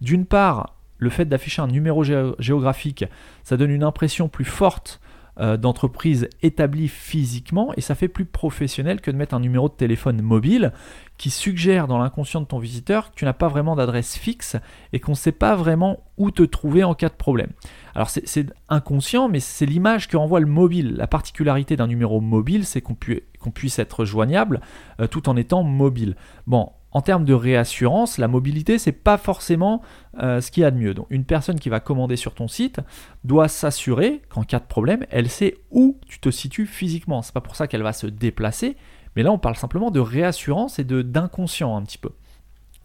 D'une 0.00 0.24
part, 0.24 0.76
le 0.98 1.10
fait 1.10 1.26
d'afficher 1.26 1.60
un 1.60 1.66
numéro 1.66 2.04
géographique, 2.04 3.04
ça 3.44 3.56
donne 3.56 3.70
une 3.70 3.84
impression 3.84 4.28
plus 4.28 4.44
forte 4.44 5.00
euh, 5.40 5.56
d'entreprise 5.56 6.28
établie 6.42 6.88
physiquement 6.88 7.72
et 7.76 7.80
ça 7.80 7.94
fait 7.94 8.08
plus 8.08 8.24
professionnel 8.24 9.00
que 9.00 9.10
de 9.10 9.16
mettre 9.16 9.34
un 9.34 9.40
numéro 9.40 9.68
de 9.68 9.74
téléphone 9.74 10.20
mobile 10.20 10.72
qui 11.16 11.30
suggère 11.30 11.86
dans 11.86 11.98
l'inconscient 11.98 12.40
de 12.40 12.46
ton 12.46 12.58
visiteur 12.58 13.10
que 13.10 13.16
tu 13.16 13.24
n'as 13.24 13.32
pas 13.32 13.48
vraiment 13.48 13.76
d'adresse 13.76 14.16
fixe 14.16 14.56
et 14.92 15.00
qu'on 15.00 15.12
ne 15.12 15.16
sait 15.16 15.32
pas 15.32 15.56
vraiment 15.56 16.00
où 16.16 16.30
te 16.30 16.42
trouver 16.42 16.84
en 16.84 16.94
cas 16.94 17.08
de 17.08 17.14
problème. 17.14 17.50
Alors 17.94 18.10
c'est 18.10 18.52
inconscient, 18.68 19.28
mais 19.28 19.40
c'est 19.40 19.66
l'image 19.66 20.08
que 20.08 20.16
renvoie 20.16 20.40
le 20.40 20.46
mobile. 20.46 20.94
La 20.96 21.06
particularité 21.06 21.76
d'un 21.76 21.88
numéro 21.88 22.20
mobile, 22.20 22.64
c'est 22.64 22.80
qu'on 22.80 22.94
puisse 22.94 23.78
être 23.78 24.04
joignable 24.04 24.60
euh, 25.00 25.06
tout 25.06 25.28
en 25.28 25.36
étant 25.36 25.62
mobile. 25.62 26.14
Bon, 26.46 26.70
en 26.92 27.02
termes 27.02 27.24
de 27.24 27.34
réassurance, 27.34 28.18
la 28.18 28.28
mobilité, 28.28 28.78
c'est 28.78 28.92
pas 28.92 29.18
forcément 29.18 29.82
euh, 30.20 30.40
ce 30.40 30.50
qu'il 30.50 30.62
y 30.62 30.64
a 30.64 30.70
de 30.70 30.78
mieux. 30.78 30.94
Donc, 30.94 31.06
une 31.10 31.24
personne 31.24 31.60
qui 31.60 31.68
va 31.68 31.80
commander 31.80 32.16
sur 32.16 32.34
ton 32.34 32.48
site 32.48 32.80
doit 33.24 33.48
s'assurer 33.48 34.22
qu'en 34.30 34.42
cas 34.42 34.58
de 34.58 34.64
problème, 34.64 35.04
elle 35.10 35.28
sait 35.28 35.58
où 35.70 35.98
tu 36.06 36.18
te 36.18 36.30
situes 36.30 36.66
physiquement. 36.66 37.20
C'est 37.22 37.34
pas 37.34 37.42
pour 37.42 37.56
ça 37.56 37.66
qu'elle 37.66 37.82
va 37.82 37.92
se 37.92 38.06
déplacer, 38.06 38.76
mais 39.16 39.22
là, 39.22 39.32
on 39.32 39.38
parle 39.38 39.56
simplement 39.56 39.90
de 39.90 40.00
réassurance 40.00 40.78
et 40.78 40.84
de 40.84 41.02
d'inconscient 41.02 41.76
un 41.76 41.82
petit 41.82 41.98
peu. 41.98 42.10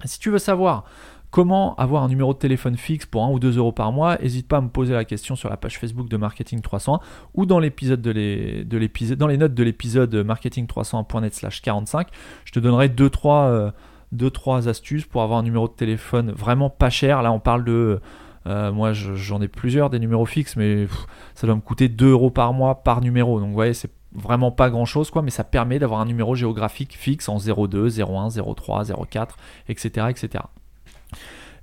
Si 0.04 0.20
tu 0.20 0.30
veux 0.30 0.40
savoir 0.40 0.84
comment 1.32 1.74
avoir 1.78 2.04
un 2.04 2.10
numéro 2.10 2.34
de 2.34 2.40
téléphone 2.40 2.76
fixe 2.76 3.06
pour 3.06 3.24
1 3.24 3.32
ou 3.32 3.40
2 3.40 3.58
euros 3.58 3.72
par 3.72 3.94
mois, 3.94 4.18
n'hésite 4.22 4.50
pas 4.50 4.58
à 4.58 4.62
me 4.62 4.68
poser 4.68 4.94
la 4.94 5.06
question 5.06 5.38
sur 5.38 5.50
la 5.50 5.56
page 5.56 5.80
Facebook 5.80 6.10
de 6.10 6.18
Marketing 6.18 6.60
301 6.62 7.00
ou 7.34 7.46
dans 7.46 7.60
l'épisode 7.60 8.02
de 8.02 8.78
l'épisode, 8.78 9.18
dans 9.18 9.28
les 9.28 9.38
notes 9.38 9.54
de 9.54 9.64
l'épisode 9.64 10.14
marketing301.net/45. 10.14 11.62
45. 11.62 12.08
Je 12.44 12.52
te 12.52 12.60
donnerai 12.60 12.90
2-3 12.90 13.72
deux 14.14 14.30
trois 14.30 14.70
astuces 14.70 15.06
pour 15.06 15.22
avoir 15.22 15.40
un 15.40 15.44
numéro 15.44 15.68
de 15.68 15.74
téléphone 15.74 16.32
vraiment 16.32 16.70
pas 16.70 16.90
cher. 16.90 17.22
Là, 17.22 17.32
on 17.32 17.40
parle 17.40 17.64
de 17.66 18.00
euh, 18.46 18.72
moi, 18.72 18.94
j'en 18.94 19.42
ai 19.42 19.48
plusieurs 19.48 19.90
des 19.90 20.00
numéros 20.00 20.26
fixes, 20.26 20.56
mais 20.56 20.88
ça 21.36 21.48
doit 21.48 21.56
me 21.56 21.62
coûter 21.62 21.88
2 21.88 22.10
euros 22.10 22.30
par 22.30 22.54
mois 22.54 22.84
par 22.84 23.02
numéro. 23.02 23.40
Donc, 23.40 23.50
vous 23.50 23.54
voyez, 23.56 23.74
c'est 23.74 23.92
vraiment 24.14 24.52
pas 24.52 24.70
grand 24.70 24.86
chose, 24.86 25.10
quoi, 25.10 25.22
mais 25.22 25.32
ça 25.32 25.44
permet 25.44 25.80
d'avoir 25.80 26.02
un 26.02 26.06
numéro 26.06 26.36
géographique 26.36 26.96
fixe 26.98 27.30
en 27.30 27.38
02, 27.38 28.02
01, 28.02 28.30
03, 28.30 28.86
04, 29.10 29.38
etc., 29.70 30.08
etc. 30.10 30.44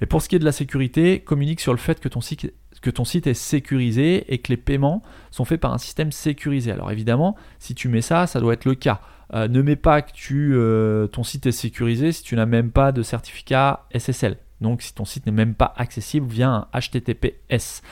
Et 0.01 0.07
pour 0.07 0.23
ce 0.23 0.29
qui 0.29 0.37
est 0.37 0.39
de 0.39 0.45
la 0.45 0.53
sécurité, 0.53 1.21
communique 1.21 1.61
sur 1.61 1.73
le 1.73 1.79
fait 1.79 2.01
que 2.01 2.09
ton 2.09 2.23
site 2.23 2.53
que 2.81 2.91
ton 2.91 3.05
site 3.05 3.27
est 3.27 3.35
sécurisé 3.35 4.33
et 4.33 4.39
que 4.39 4.49
les 4.49 4.57
paiements 4.57 5.03
sont 5.31 5.45
faits 5.45 5.61
par 5.61 5.73
un 5.73 5.79
système 5.79 6.13
sécurisé. 6.13 6.73
Alors 6.73 6.91
évidemment, 6.91 7.37
si 7.59 7.75
tu 7.75 7.89
mets 7.89 8.01
ça, 8.01 8.27
ça 8.27 8.41
doit 8.41 8.55
être 8.55 8.65
le 8.65 8.75
cas. 8.75 9.01
Euh, 9.33 9.49
ne 9.49 9.63
mets 9.63 9.77
pas 9.77 10.03
que 10.03 10.13
tu, 10.13 10.53
euh, 10.55 11.07
ton 11.07 11.23
site 11.23 11.47
est 11.47 11.53
sécurisé 11.53 12.13
si 12.13 12.23
tu 12.23 12.35
n'as 12.37 12.47
même 12.47 12.71
pas 12.73 12.93
de 12.93 13.03
certificat 13.03 13.87
SSL. 13.95 14.39
Donc 14.61 14.83
si 14.83 14.95
ton 14.95 15.05
site 15.05 15.27
n'est 15.27 15.33
même 15.33 15.55
pas 15.55 15.73
accessible 15.77 16.27
via 16.27 16.51
un 16.51 16.69
HTTPS. 16.79 17.83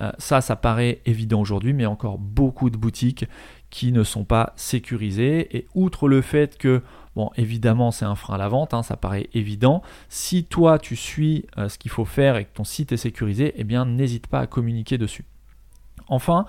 Euh, 0.00 0.12
ça, 0.18 0.40
ça 0.40 0.56
paraît 0.56 1.00
évident 1.04 1.40
aujourd'hui, 1.40 1.72
mais 1.72 1.86
encore 1.86 2.18
beaucoup 2.18 2.70
de 2.70 2.76
boutiques 2.76 3.26
qui 3.70 3.92
ne 3.92 4.04
sont 4.04 4.24
pas 4.24 4.52
sécurisées. 4.56 5.56
Et 5.56 5.66
outre 5.74 6.08
le 6.08 6.20
fait 6.20 6.58
que, 6.58 6.82
bon, 7.16 7.30
évidemment, 7.36 7.90
c'est 7.90 8.04
un 8.04 8.14
frein 8.14 8.34
à 8.34 8.38
la 8.38 8.48
vente, 8.48 8.74
hein, 8.74 8.82
ça 8.82 8.96
paraît 8.96 9.30
évident. 9.32 9.82
Si 10.08 10.44
toi, 10.44 10.78
tu 10.78 10.96
suis 10.96 11.46
ce 11.56 11.78
qu'il 11.78 11.90
faut 11.90 12.04
faire 12.04 12.36
et 12.36 12.44
que 12.44 12.54
ton 12.54 12.64
site 12.64 12.92
est 12.92 12.96
sécurisé, 12.96 13.52
eh 13.56 13.64
bien, 13.64 13.86
n'hésite 13.86 14.26
pas 14.26 14.40
à 14.40 14.46
communiquer 14.46 14.98
dessus. 14.98 15.24
Enfin, 16.08 16.46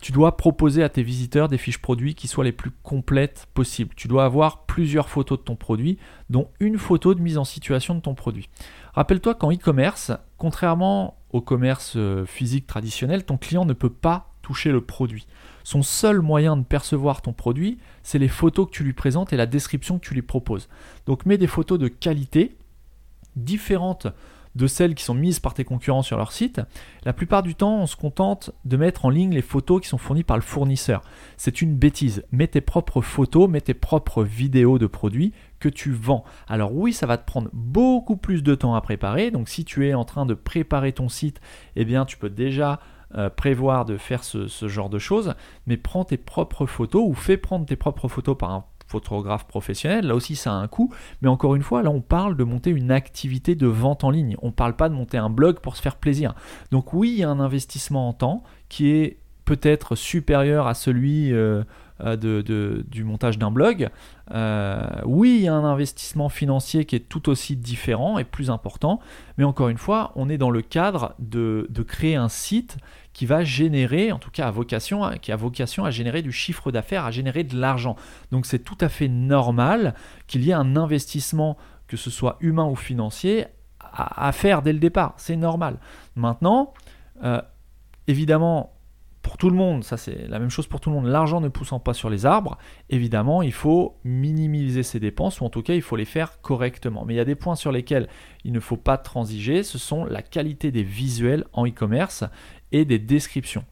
tu 0.00 0.12
dois 0.12 0.36
proposer 0.36 0.82
à 0.82 0.88
tes 0.88 1.02
visiteurs 1.02 1.48
des 1.48 1.58
fiches 1.58 1.80
produits 1.80 2.14
qui 2.14 2.28
soient 2.28 2.44
les 2.44 2.52
plus 2.52 2.70
complètes 2.82 3.48
possibles. 3.54 3.94
Tu 3.96 4.08
dois 4.08 4.24
avoir 4.24 4.64
plusieurs 4.66 5.08
photos 5.08 5.38
de 5.38 5.44
ton 5.44 5.56
produit, 5.56 5.98
dont 6.30 6.48
une 6.60 6.78
photo 6.78 7.14
de 7.14 7.20
mise 7.20 7.38
en 7.38 7.44
situation 7.44 7.94
de 7.94 8.00
ton 8.00 8.14
produit. 8.14 8.48
Rappelle-toi 8.94 9.34
qu'en 9.34 9.50
e-commerce, 9.52 10.12
contrairement 10.36 11.16
au 11.30 11.40
commerce 11.40 11.94
euh, 11.96 12.24
physique 12.24 12.66
traditionnel, 12.66 13.24
ton 13.24 13.36
client 13.36 13.64
ne 13.64 13.72
peut 13.72 13.90
pas 13.90 14.34
toucher 14.42 14.70
le 14.70 14.80
produit. 14.80 15.26
Son 15.66 15.82
seul 15.82 16.20
moyen 16.20 16.56
de 16.56 16.62
percevoir 16.62 17.22
ton 17.22 17.32
produit, 17.32 17.78
c'est 18.04 18.20
les 18.20 18.28
photos 18.28 18.66
que 18.66 18.70
tu 18.70 18.84
lui 18.84 18.92
présentes 18.92 19.32
et 19.32 19.36
la 19.36 19.46
description 19.46 19.98
que 19.98 20.06
tu 20.06 20.14
lui 20.14 20.22
proposes. 20.22 20.68
Donc 21.06 21.26
mets 21.26 21.38
des 21.38 21.48
photos 21.48 21.76
de 21.76 21.88
qualité 21.88 22.56
différentes 23.34 24.06
de 24.54 24.68
celles 24.68 24.94
qui 24.94 25.02
sont 25.02 25.12
mises 25.12 25.40
par 25.40 25.54
tes 25.54 25.64
concurrents 25.64 26.02
sur 26.02 26.18
leur 26.18 26.30
site, 26.30 26.60
la 27.04 27.12
plupart 27.12 27.42
du 27.42 27.56
temps, 27.56 27.80
on 27.80 27.86
se 27.86 27.96
contente 27.96 28.52
de 28.64 28.76
mettre 28.76 29.06
en 29.06 29.10
ligne 29.10 29.34
les 29.34 29.42
photos 29.42 29.82
qui 29.82 29.88
sont 29.88 29.98
fournies 29.98 30.22
par 30.22 30.36
le 30.36 30.42
fournisseur. 30.42 31.02
C'est 31.36 31.60
une 31.60 31.74
bêtise. 31.74 32.24
Mets 32.30 32.46
tes 32.46 32.60
propres 32.60 33.00
photos, 33.00 33.50
mets 33.50 33.60
tes 33.60 33.74
propres 33.74 34.22
vidéos 34.22 34.78
de 34.78 34.86
produits 34.86 35.32
que 35.58 35.68
tu 35.68 35.90
vends. 35.90 36.22
Alors 36.46 36.76
oui, 36.76 36.92
ça 36.92 37.06
va 37.06 37.18
te 37.18 37.26
prendre 37.26 37.50
beaucoup 37.52 38.16
plus 38.16 38.44
de 38.44 38.54
temps 38.54 38.76
à 38.76 38.80
préparer. 38.82 39.32
Donc 39.32 39.48
si 39.48 39.64
tu 39.64 39.88
es 39.88 39.94
en 39.94 40.04
train 40.04 40.26
de 40.26 40.34
préparer 40.34 40.92
ton 40.92 41.08
site, 41.08 41.40
eh 41.74 41.84
bien 41.84 42.04
tu 42.04 42.18
peux 42.18 42.30
déjà 42.30 42.78
euh, 43.14 43.30
prévoir 43.30 43.84
de 43.84 43.96
faire 43.96 44.24
ce, 44.24 44.48
genre 44.68 44.90
de 44.90 44.98
choses, 44.98 45.34
mais 45.66 45.76
prends 45.76 46.04
tes 46.04 46.16
propres 46.16 46.66
photos 46.66 47.04
ou 47.06 47.14
fais 47.14 47.36
prendre 47.36 47.66
tes 47.66 47.76
propres 47.76 48.08
photos 48.08 48.36
par 48.36 48.50
un 48.50 48.64
photographe 48.88 49.46
professionnel, 49.46 50.06
là 50.06 50.14
aussi 50.14 50.36
ça 50.36 50.52
a 50.52 50.56
un 50.56 50.68
coût, 50.68 50.92
mais 51.20 51.28
encore 51.28 51.54
une 51.54 51.62
fois, 51.62 51.82
là 51.82 51.90
on 51.90 52.00
parle 52.00 52.36
de 52.36 52.44
monter 52.44 52.70
une 52.70 52.90
activité 52.90 53.54
de 53.54 53.66
vente 53.66 54.04
en 54.04 54.10
ligne, 54.10 54.36
on 54.42 54.48
ne 54.48 54.52
parle 54.52 54.76
pas 54.76 54.88
de 54.88 54.94
monter 54.94 55.18
un 55.18 55.30
blog 55.30 55.58
pour 55.60 55.76
se 55.76 55.82
faire 55.82 55.96
plaisir. 55.96 56.34
Donc 56.70 56.92
oui, 56.92 57.10
il 57.10 57.18
y 57.18 57.24
a 57.24 57.30
un 57.30 57.40
investissement 57.40 58.08
en 58.08 58.12
temps 58.12 58.42
qui 58.68 58.90
est 58.90 59.18
peut-être 59.44 59.94
supérieur 59.94 60.66
à 60.66 60.74
celui 60.74 61.32
euh, 61.32 61.62
euh, 62.00 62.16
de, 62.16 62.84
du 62.88 63.04
montage 63.04 63.38
d'un 63.38 63.50
blog. 63.50 63.88
Euh, 64.32 64.86
oui, 65.04 65.36
il 65.38 65.42
y 65.44 65.48
a 65.48 65.54
un 65.54 65.64
investissement 65.64 66.28
financier 66.28 66.84
qui 66.84 66.96
est 66.96 67.08
tout 67.08 67.28
aussi 67.28 67.56
différent 67.56 68.18
et 68.18 68.24
plus 68.24 68.50
important, 68.50 69.00
mais 69.38 69.44
encore 69.44 69.68
une 69.68 69.78
fois, 69.78 70.12
on 70.14 70.28
est 70.28 70.38
dans 70.38 70.50
le 70.50 70.62
cadre 70.62 71.14
de, 71.18 71.66
de 71.70 71.82
créer 71.82 72.16
un 72.16 72.28
site 72.28 72.76
qui 73.12 73.24
va 73.24 73.44
générer, 73.44 74.12
en 74.12 74.18
tout 74.18 74.30
cas 74.30 74.46
à 74.46 74.50
vocation, 74.50 75.10
qui 75.22 75.32
a 75.32 75.36
vocation 75.36 75.86
à 75.86 75.90
générer 75.90 76.20
du 76.20 76.32
chiffre 76.32 76.70
d'affaires, 76.70 77.06
à 77.06 77.10
générer 77.10 77.44
de 77.44 77.58
l'argent. 77.58 77.96
Donc 78.30 78.44
c'est 78.44 78.58
tout 78.58 78.76
à 78.80 78.90
fait 78.90 79.08
normal 79.08 79.94
qu'il 80.26 80.44
y 80.44 80.50
ait 80.50 80.54
un 80.54 80.76
investissement, 80.76 81.56
que 81.88 81.96
ce 81.96 82.10
soit 82.10 82.36
humain 82.40 82.66
ou 82.66 82.76
financier, 82.76 83.46
à, 83.80 84.32
faire 84.32 84.60
dès 84.60 84.74
le 84.74 84.78
départ. 84.78 85.14
C'est 85.16 85.36
normal. 85.36 85.78
Maintenant, 86.14 86.74
euh, 87.24 87.40
évidemment, 88.06 88.75
pour 89.26 89.38
tout 89.38 89.50
le 89.50 89.56
monde, 89.56 89.82
ça 89.82 89.96
c'est 89.96 90.28
la 90.28 90.38
même 90.38 90.50
chose 90.50 90.68
pour 90.68 90.78
tout 90.78 90.88
le 90.88 90.94
monde, 90.94 91.06
l'argent 91.06 91.40
ne 91.40 91.48
poussant 91.48 91.80
pas 91.80 91.94
sur 91.94 92.08
les 92.08 92.26
arbres, 92.26 92.58
évidemment, 92.90 93.42
il 93.42 93.52
faut 93.52 93.96
minimiser 94.04 94.84
ses 94.84 95.00
dépenses, 95.00 95.40
ou 95.40 95.44
en 95.44 95.50
tout 95.50 95.62
cas, 95.62 95.74
il 95.74 95.82
faut 95.82 95.96
les 95.96 96.04
faire 96.04 96.40
correctement. 96.42 97.04
Mais 97.04 97.14
il 97.14 97.16
y 97.16 97.20
a 97.20 97.24
des 97.24 97.34
points 97.34 97.56
sur 97.56 97.72
lesquels 97.72 98.06
il 98.44 98.52
ne 98.52 98.60
faut 98.60 98.76
pas 98.76 98.98
transiger, 98.98 99.64
ce 99.64 99.78
sont 99.78 100.04
la 100.04 100.22
qualité 100.22 100.70
des 100.70 100.84
visuels 100.84 101.44
en 101.52 101.66
e-commerce 101.66 102.22
et 102.70 102.84
des 102.84 103.00
descriptions. 103.00 103.64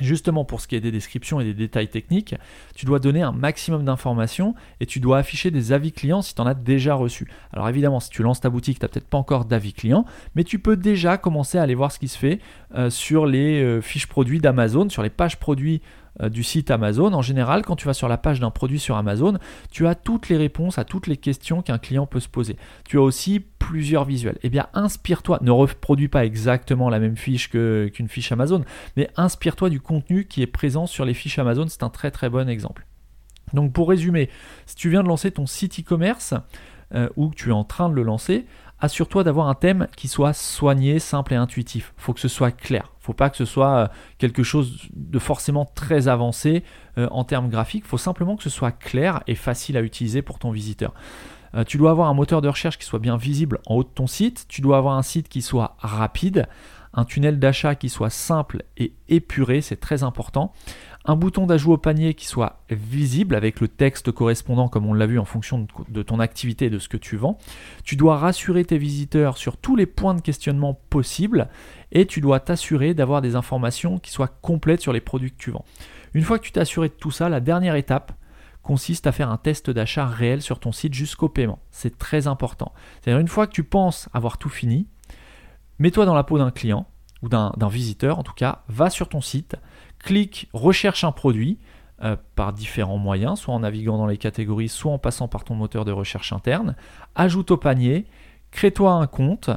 Justement, 0.00 0.44
pour 0.44 0.60
ce 0.60 0.68
qui 0.68 0.76
est 0.76 0.80
des 0.80 0.90
descriptions 0.90 1.40
et 1.40 1.44
des 1.44 1.54
détails 1.54 1.88
techniques, 1.88 2.34
tu 2.74 2.86
dois 2.86 2.98
donner 2.98 3.22
un 3.22 3.32
maximum 3.32 3.84
d'informations 3.84 4.54
et 4.80 4.86
tu 4.86 5.00
dois 5.00 5.18
afficher 5.18 5.50
des 5.50 5.72
avis 5.72 5.92
clients 5.92 6.22
si 6.22 6.34
tu 6.34 6.40
en 6.40 6.46
as 6.46 6.54
déjà 6.54 6.94
reçu. 6.94 7.28
Alors 7.52 7.68
évidemment, 7.68 8.00
si 8.00 8.10
tu 8.10 8.22
lances 8.22 8.40
ta 8.40 8.50
boutique, 8.50 8.78
tu 8.78 8.84
n'as 8.84 8.88
peut-être 8.88 9.08
pas 9.08 9.18
encore 9.18 9.44
d'avis 9.44 9.72
clients, 9.72 10.04
mais 10.34 10.44
tu 10.44 10.58
peux 10.58 10.76
déjà 10.76 11.18
commencer 11.18 11.58
à 11.58 11.62
aller 11.62 11.74
voir 11.74 11.92
ce 11.92 11.98
qui 11.98 12.08
se 12.08 12.18
fait 12.18 12.40
euh, 12.74 12.90
sur 12.90 13.26
les 13.26 13.62
euh, 13.62 13.80
fiches 13.80 14.06
produits 14.06 14.40
d'Amazon, 14.40 14.88
sur 14.88 15.02
les 15.02 15.10
pages 15.10 15.38
produits 15.38 15.82
du 16.22 16.42
site 16.42 16.70
Amazon. 16.70 17.12
En 17.12 17.22
général, 17.22 17.62
quand 17.64 17.76
tu 17.76 17.86
vas 17.86 17.94
sur 17.94 18.08
la 18.08 18.18
page 18.18 18.40
d'un 18.40 18.50
produit 18.50 18.78
sur 18.78 18.96
Amazon, 18.96 19.38
tu 19.70 19.86
as 19.86 19.94
toutes 19.94 20.28
les 20.28 20.36
réponses 20.36 20.78
à 20.78 20.84
toutes 20.84 21.06
les 21.06 21.16
questions 21.16 21.62
qu'un 21.62 21.78
client 21.78 22.06
peut 22.06 22.20
se 22.20 22.28
poser. 22.28 22.56
Tu 22.84 22.98
as 22.98 23.02
aussi 23.02 23.40
plusieurs 23.40 24.04
visuels. 24.04 24.38
Eh 24.42 24.48
bien, 24.48 24.66
inspire-toi, 24.74 25.38
ne 25.42 25.50
reproduis 25.50 26.08
pas 26.08 26.24
exactement 26.24 26.88
la 26.88 26.98
même 26.98 27.16
fiche 27.16 27.50
qu'une 27.50 28.08
fiche 28.08 28.32
Amazon, 28.32 28.64
mais 28.96 29.08
inspire-toi 29.16 29.70
du 29.70 29.80
contenu 29.80 30.26
qui 30.26 30.42
est 30.42 30.46
présent 30.46 30.86
sur 30.86 31.04
les 31.04 31.14
fiches 31.14 31.38
Amazon. 31.38 31.66
C'est 31.68 31.82
un 31.82 31.90
très 31.90 32.10
très 32.10 32.30
bon 32.30 32.48
exemple. 32.48 32.86
Donc 33.54 33.72
pour 33.72 33.88
résumer, 33.88 34.28
si 34.66 34.76
tu 34.76 34.90
viens 34.90 35.02
de 35.02 35.08
lancer 35.08 35.30
ton 35.30 35.46
site 35.46 35.80
e-commerce 35.80 36.34
euh, 36.94 37.08
ou 37.16 37.28
que 37.28 37.36
tu 37.36 37.50
es 37.50 37.52
en 37.52 37.64
train 37.64 37.88
de 37.88 37.94
le 37.94 38.02
lancer, 38.02 38.46
assure-toi 38.80 39.24
d'avoir 39.24 39.48
un 39.48 39.54
thème 39.54 39.86
qui 39.96 40.08
soit 40.08 40.32
soigné, 40.32 40.98
simple 40.98 41.34
et 41.34 41.36
intuitif. 41.36 41.92
Il 41.98 42.02
faut 42.02 42.12
que 42.12 42.20
ce 42.20 42.28
soit 42.28 42.50
clair. 42.50 42.92
Faut 43.08 43.14
pas 43.14 43.30
que 43.30 43.38
ce 43.38 43.46
soit 43.46 43.74
euh, 43.74 43.88
quelque 44.18 44.42
chose 44.42 44.86
de 44.92 45.18
forcément 45.18 45.64
très 45.64 46.08
avancé 46.08 46.62
euh, 46.98 47.08
en 47.10 47.24
termes 47.24 47.48
graphiques. 47.48 47.86
Faut 47.86 47.96
simplement 47.96 48.36
que 48.36 48.42
ce 48.42 48.50
soit 48.50 48.70
clair 48.70 49.22
et 49.26 49.34
facile 49.34 49.78
à 49.78 49.80
utiliser 49.80 50.20
pour 50.20 50.38
ton 50.38 50.50
visiteur. 50.50 50.92
Euh, 51.54 51.64
tu 51.64 51.78
dois 51.78 51.90
avoir 51.90 52.10
un 52.10 52.12
moteur 52.12 52.42
de 52.42 52.48
recherche 52.48 52.76
qui 52.76 52.84
soit 52.84 52.98
bien 52.98 53.16
visible 53.16 53.60
en 53.64 53.76
haut 53.76 53.82
de 53.82 53.88
ton 53.88 54.06
site. 54.06 54.44
Tu 54.46 54.60
dois 54.60 54.76
avoir 54.76 54.98
un 54.98 55.02
site 55.02 55.30
qui 55.30 55.40
soit 55.40 55.74
rapide, 55.78 56.48
un 56.92 57.06
tunnel 57.06 57.38
d'achat 57.38 57.76
qui 57.76 57.88
soit 57.88 58.10
simple 58.10 58.62
et 58.76 58.92
épuré, 59.08 59.62
c'est 59.62 59.80
très 59.80 60.02
important 60.02 60.52
un 61.08 61.16
bouton 61.16 61.46
d'ajout 61.46 61.72
au 61.72 61.78
panier 61.78 62.12
qui 62.12 62.26
soit 62.26 62.60
visible 62.70 63.34
avec 63.34 63.60
le 63.60 63.68
texte 63.68 64.12
correspondant 64.12 64.68
comme 64.68 64.84
on 64.84 64.92
l'a 64.92 65.06
vu 65.06 65.18
en 65.18 65.24
fonction 65.24 65.66
de 65.88 66.02
ton 66.02 66.20
activité 66.20 66.66
et 66.66 66.70
de 66.70 66.78
ce 66.78 66.88
que 66.88 66.98
tu 66.98 67.16
vends. 67.16 67.38
Tu 67.82 67.96
dois 67.96 68.18
rassurer 68.18 68.64
tes 68.66 68.76
visiteurs 68.76 69.38
sur 69.38 69.56
tous 69.56 69.74
les 69.74 69.86
points 69.86 70.14
de 70.14 70.20
questionnement 70.20 70.78
possibles 70.90 71.48
et 71.92 72.06
tu 72.06 72.20
dois 72.20 72.40
t'assurer 72.40 72.94
d'avoir 72.94 73.22
des 73.22 73.36
informations 73.36 73.98
qui 73.98 74.10
soient 74.10 74.28
complètes 74.28 74.80
sur 74.80 74.92
les 74.92 75.00
produits 75.00 75.30
que 75.32 75.38
tu 75.38 75.50
vends. 75.50 75.64
Une 76.14 76.22
fois 76.22 76.38
que 76.38 76.44
tu 76.44 76.52
t'es 76.52 76.60
assuré 76.60 76.88
de 76.88 76.94
tout 76.94 77.10
ça, 77.10 77.28
la 77.28 77.40
dernière 77.40 77.74
étape 77.74 78.12
consiste 78.62 79.06
à 79.06 79.12
faire 79.12 79.30
un 79.30 79.38
test 79.38 79.70
d'achat 79.70 80.06
réel 80.06 80.42
sur 80.42 80.60
ton 80.60 80.72
site 80.72 80.92
jusqu'au 80.92 81.28
paiement. 81.28 81.58
C'est 81.70 81.96
très 81.96 82.26
important. 82.26 82.72
C'est-à-dire 83.00 83.20
une 83.20 83.28
fois 83.28 83.46
que 83.46 83.52
tu 83.52 83.64
penses 83.64 84.08
avoir 84.12 84.36
tout 84.36 84.50
fini, 84.50 84.86
mets-toi 85.78 86.04
dans 86.04 86.14
la 86.14 86.24
peau 86.24 86.38
d'un 86.38 86.50
client 86.50 86.86
ou 87.22 87.28
d'un 87.28 87.68
visiteur 87.68 88.18
en 88.18 88.22
tout 88.22 88.34
cas, 88.34 88.62
va 88.68 88.90
sur 88.90 89.08
ton 89.08 89.20
site, 89.20 89.56
clique, 89.98 90.48
recherche 90.52 91.02
un 91.02 91.12
produit 91.12 91.58
euh, 92.02 92.16
par 92.36 92.52
différents 92.52 92.98
moyens, 92.98 93.40
soit 93.40 93.54
en 93.54 93.60
naviguant 93.60 93.98
dans 93.98 94.06
les 94.06 94.18
catégories, 94.18 94.68
soit 94.68 94.92
en 94.92 94.98
passant 94.98 95.26
par 95.26 95.44
ton 95.44 95.54
moteur 95.54 95.84
de 95.84 95.90
recherche 95.90 96.32
interne, 96.32 96.76
ajoute 97.16 97.50
au 97.50 97.56
panier, 97.56 98.06
crée-toi 98.52 98.92
un 98.92 99.06
compte, 99.06 99.50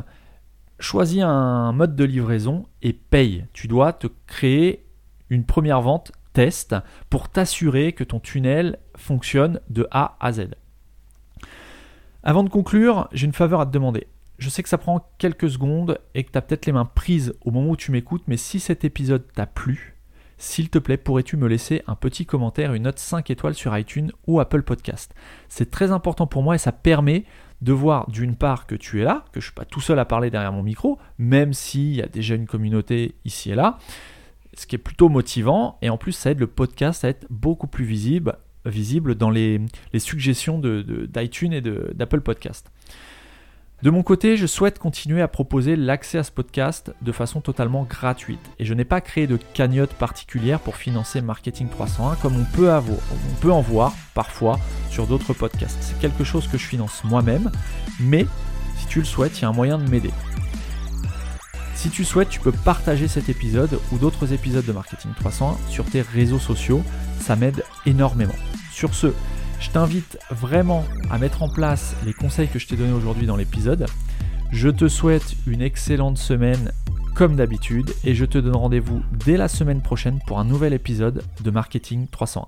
choisis 0.81 1.21
un 1.21 1.71
mode 1.71 1.95
de 1.95 2.03
livraison 2.03 2.65
et 2.81 2.93
paye. 2.93 3.45
Tu 3.53 3.67
dois 3.67 3.93
te 3.93 4.07
créer 4.27 4.85
une 5.29 5.45
première 5.45 5.81
vente 5.81 6.11
test 6.33 6.75
pour 7.09 7.29
t'assurer 7.29 7.93
que 7.93 8.03
ton 8.03 8.19
tunnel 8.19 8.79
fonctionne 8.95 9.59
de 9.69 9.87
A 9.91 10.17
à 10.19 10.31
Z. 10.31 10.49
Avant 12.23 12.43
de 12.43 12.49
conclure, 12.49 13.07
j'ai 13.11 13.25
une 13.25 13.33
faveur 13.33 13.61
à 13.61 13.65
te 13.65 13.71
demander. 13.71 14.07
Je 14.37 14.49
sais 14.49 14.63
que 14.63 14.69
ça 14.69 14.77
prend 14.77 15.07
quelques 15.17 15.49
secondes 15.49 15.99
et 16.15 16.23
que 16.23 16.31
tu 16.31 16.37
as 16.37 16.41
peut-être 16.41 16.65
les 16.65 16.71
mains 16.71 16.85
prises 16.85 17.33
au 17.41 17.51
moment 17.51 17.71
où 17.71 17.77
tu 17.77 17.91
m'écoutes, 17.91 18.23
mais 18.27 18.37
si 18.37 18.59
cet 18.59 18.83
épisode 18.83 19.25
t'a 19.33 19.45
plu, 19.45 19.95
s'il 20.37 20.71
te 20.71 20.79
plaît, 20.79 20.97
pourrais-tu 20.97 21.37
me 21.37 21.47
laisser 21.47 21.83
un 21.85 21.93
petit 21.93 22.25
commentaire, 22.25 22.73
une 22.73 22.83
note 22.83 22.97
5 22.97 23.29
étoiles 23.29 23.53
sur 23.53 23.77
iTunes 23.77 24.11
ou 24.25 24.39
Apple 24.39 24.63
Podcast? 24.63 25.13
C'est 25.49 25.69
très 25.69 25.91
important 25.91 26.25
pour 26.25 26.41
moi 26.41 26.55
et 26.55 26.57
ça 26.57 26.71
permet 26.71 27.25
de 27.61 27.73
voir 27.73 28.09
d'une 28.09 28.35
part 28.35 28.65
que 28.65 28.75
tu 28.75 29.01
es 29.01 29.03
là, 29.03 29.25
que 29.31 29.39
je 29.39 29.45
ne 29.45 29.49
suis 29.49 29.53
pas 29.53 29.65
tout 29.65 29.81
seul 29.81 29.99
à 29.99 30.05
parler 30.05 30.29
derrière 30.29 30.51
mon 30.51 30.63
micro, 30.63 30.97
même 31.17 31.53
s'il 31.53 31.95
y 31.95 32.01
a 32.01 32.07
déjà 32.07 32.35
une 32.35 32.47
communauté 32.47 33.15
ici 33.23 33.51
et 33.51 33.55
là, 33.55 33.77
ce 34.53 34.65
qui 34.65 34.75
est 34.75 34.79
plutôt 34.79 35.09
motivant, 35.09 35.77
et 35.81 35.89
en 35.89 35.97
plus 35.97 36.11
ça 36.11 36.31
aide 36.31 36.39
le 36.39 36.47
podcast 36.47 37.05
à 37.05 37.09
être 37.09 37.25
beaucoup 37.29 37.67
plus 37.67 37.85
visible, 37.85 38.37
visible 38.65 39.15
dans 39.15 39.29
les, 39.29 39.61
suggestions 39.97 40.59
d'iTunes 40.59 41.53
et 41.53 41.61
d'Apple 41.61 42.21
Podcast. 42.21 42.71
De 43.83 43.89
mon 43.89 44.03
côté, 44.03 44.37
je 44.37 44.45
souhaite 44.45 44.77
continuer 44.77 45.23
à 45.23 45.27
proposer 45.27 45.75
l'accès 45.75 46.19
à 46.19 46.23
ce 46.23 46.31
podcast 46.31 46.93
de 47.01 47.11
façon 47.11 47.41
totalement 47.41 47.81
gratuite 47.81 48.51
et 48.59 48.65
je 48.65 48.75
n'ai 48.75 48.85
pas 48.85 49.01
créé 49.01 49.25
de 49.25 49.37
cagnotte 49.37 49.93
particulière 49.93 50.59
pour 50.59 50.75
financer 50.75 51.19
Marketing 51.19 51.67
301 51.67 52.15
comme 52.17 52.39
on 52.39 52.45
peut, 52.55 52.71
on 52.71 53.41
peut 53.41 53.51
en 53.51 53.61
voir 53.61 53.95
parfois 54.13 54.59
sur 54.91 55.07
d'autres 55.07 55.33
podcasts. 55.33 55.79
C'est 55.81 55.97
quelque 55.97 56.23
chose 56.23 56.47
que 56.47 56.59
je 56.59 56.65
finance 56.67 57.03
moi-même, 57.03 57.49
mais 57.99 58.27
si 58.77 58.85
tu 58.85 58.99
le 58.99 59.05
souhaites, 59.05 59.39
il 59.39 59.41
y 59.41 59.45
a 59.45 59.49
un 59.49 59.53
moyen 59.53 59.79
de 59.79 59.89
m'aider. 59.89 60.11
Si 61.73 61.89
tu 61.89 62.05
souhaites, 62.05 62.29
tu 62.29 62.39
peux 62.39 62.51
partager 62.51 63.07
cet 63.07 63.29
épisode 63.29 63.79
ou 63.91 63.97
d'autres 63.97 64.31
épisodes 64.31 64.65
de 64.65 64.73
Marketing 64.73 65.09
301 65.15 65.57
sur 65.69 65.85
tes 65.85 66.01
réseaux 66.01 66.37
sociaux, 66.37 66.83
ça 67.19 67.35
m'aide 67.35 67.63
énormément. 67.87 68.35
Sur 68.71 68.93
ce, 68.93 69.07
je 69.61 69.69
t'invite 69.69 70.17
vraiment 70.31 70.83
à 71.11 71.19
mettre 71.19 71.43
en 71.43 71.49
place 71.49 71.95
les 72.05 72.13
conseils 72.13 72.47
que 72.47 72.57
je 72.57 72.67
t'ai 72.67 72.75
donnés 72.75 72.93
aujourd'hui 72.93 73.27
dans 73.27 73.35
l'épisode. 73.35 73.85
Je 74.51 74.69
te 74.69 74.87
souhaite 74.87 75.35
une 75.45 75.61
excellente 75.61 76.17
semaine 76.17 76.71
comme 77.15 77.35
d'habitude 77.35 77.93
et 78.03 78.15
je 78.15 78.25
te 78.25 78.39
donne 78.39 78.55
rendez-vous 78.55 79.01
dès 79.23 79.37
la 79.37 79.47
semaine 79.47 79.81
prochaine 79.81 80.19
pour 80.25 80.39
un 80.39 80.45
nouvel 80.45 80.73
épisode 80.73 81.23
de 81.43 81.51
Marketing 81.51 82.07
301. 82.11 82.39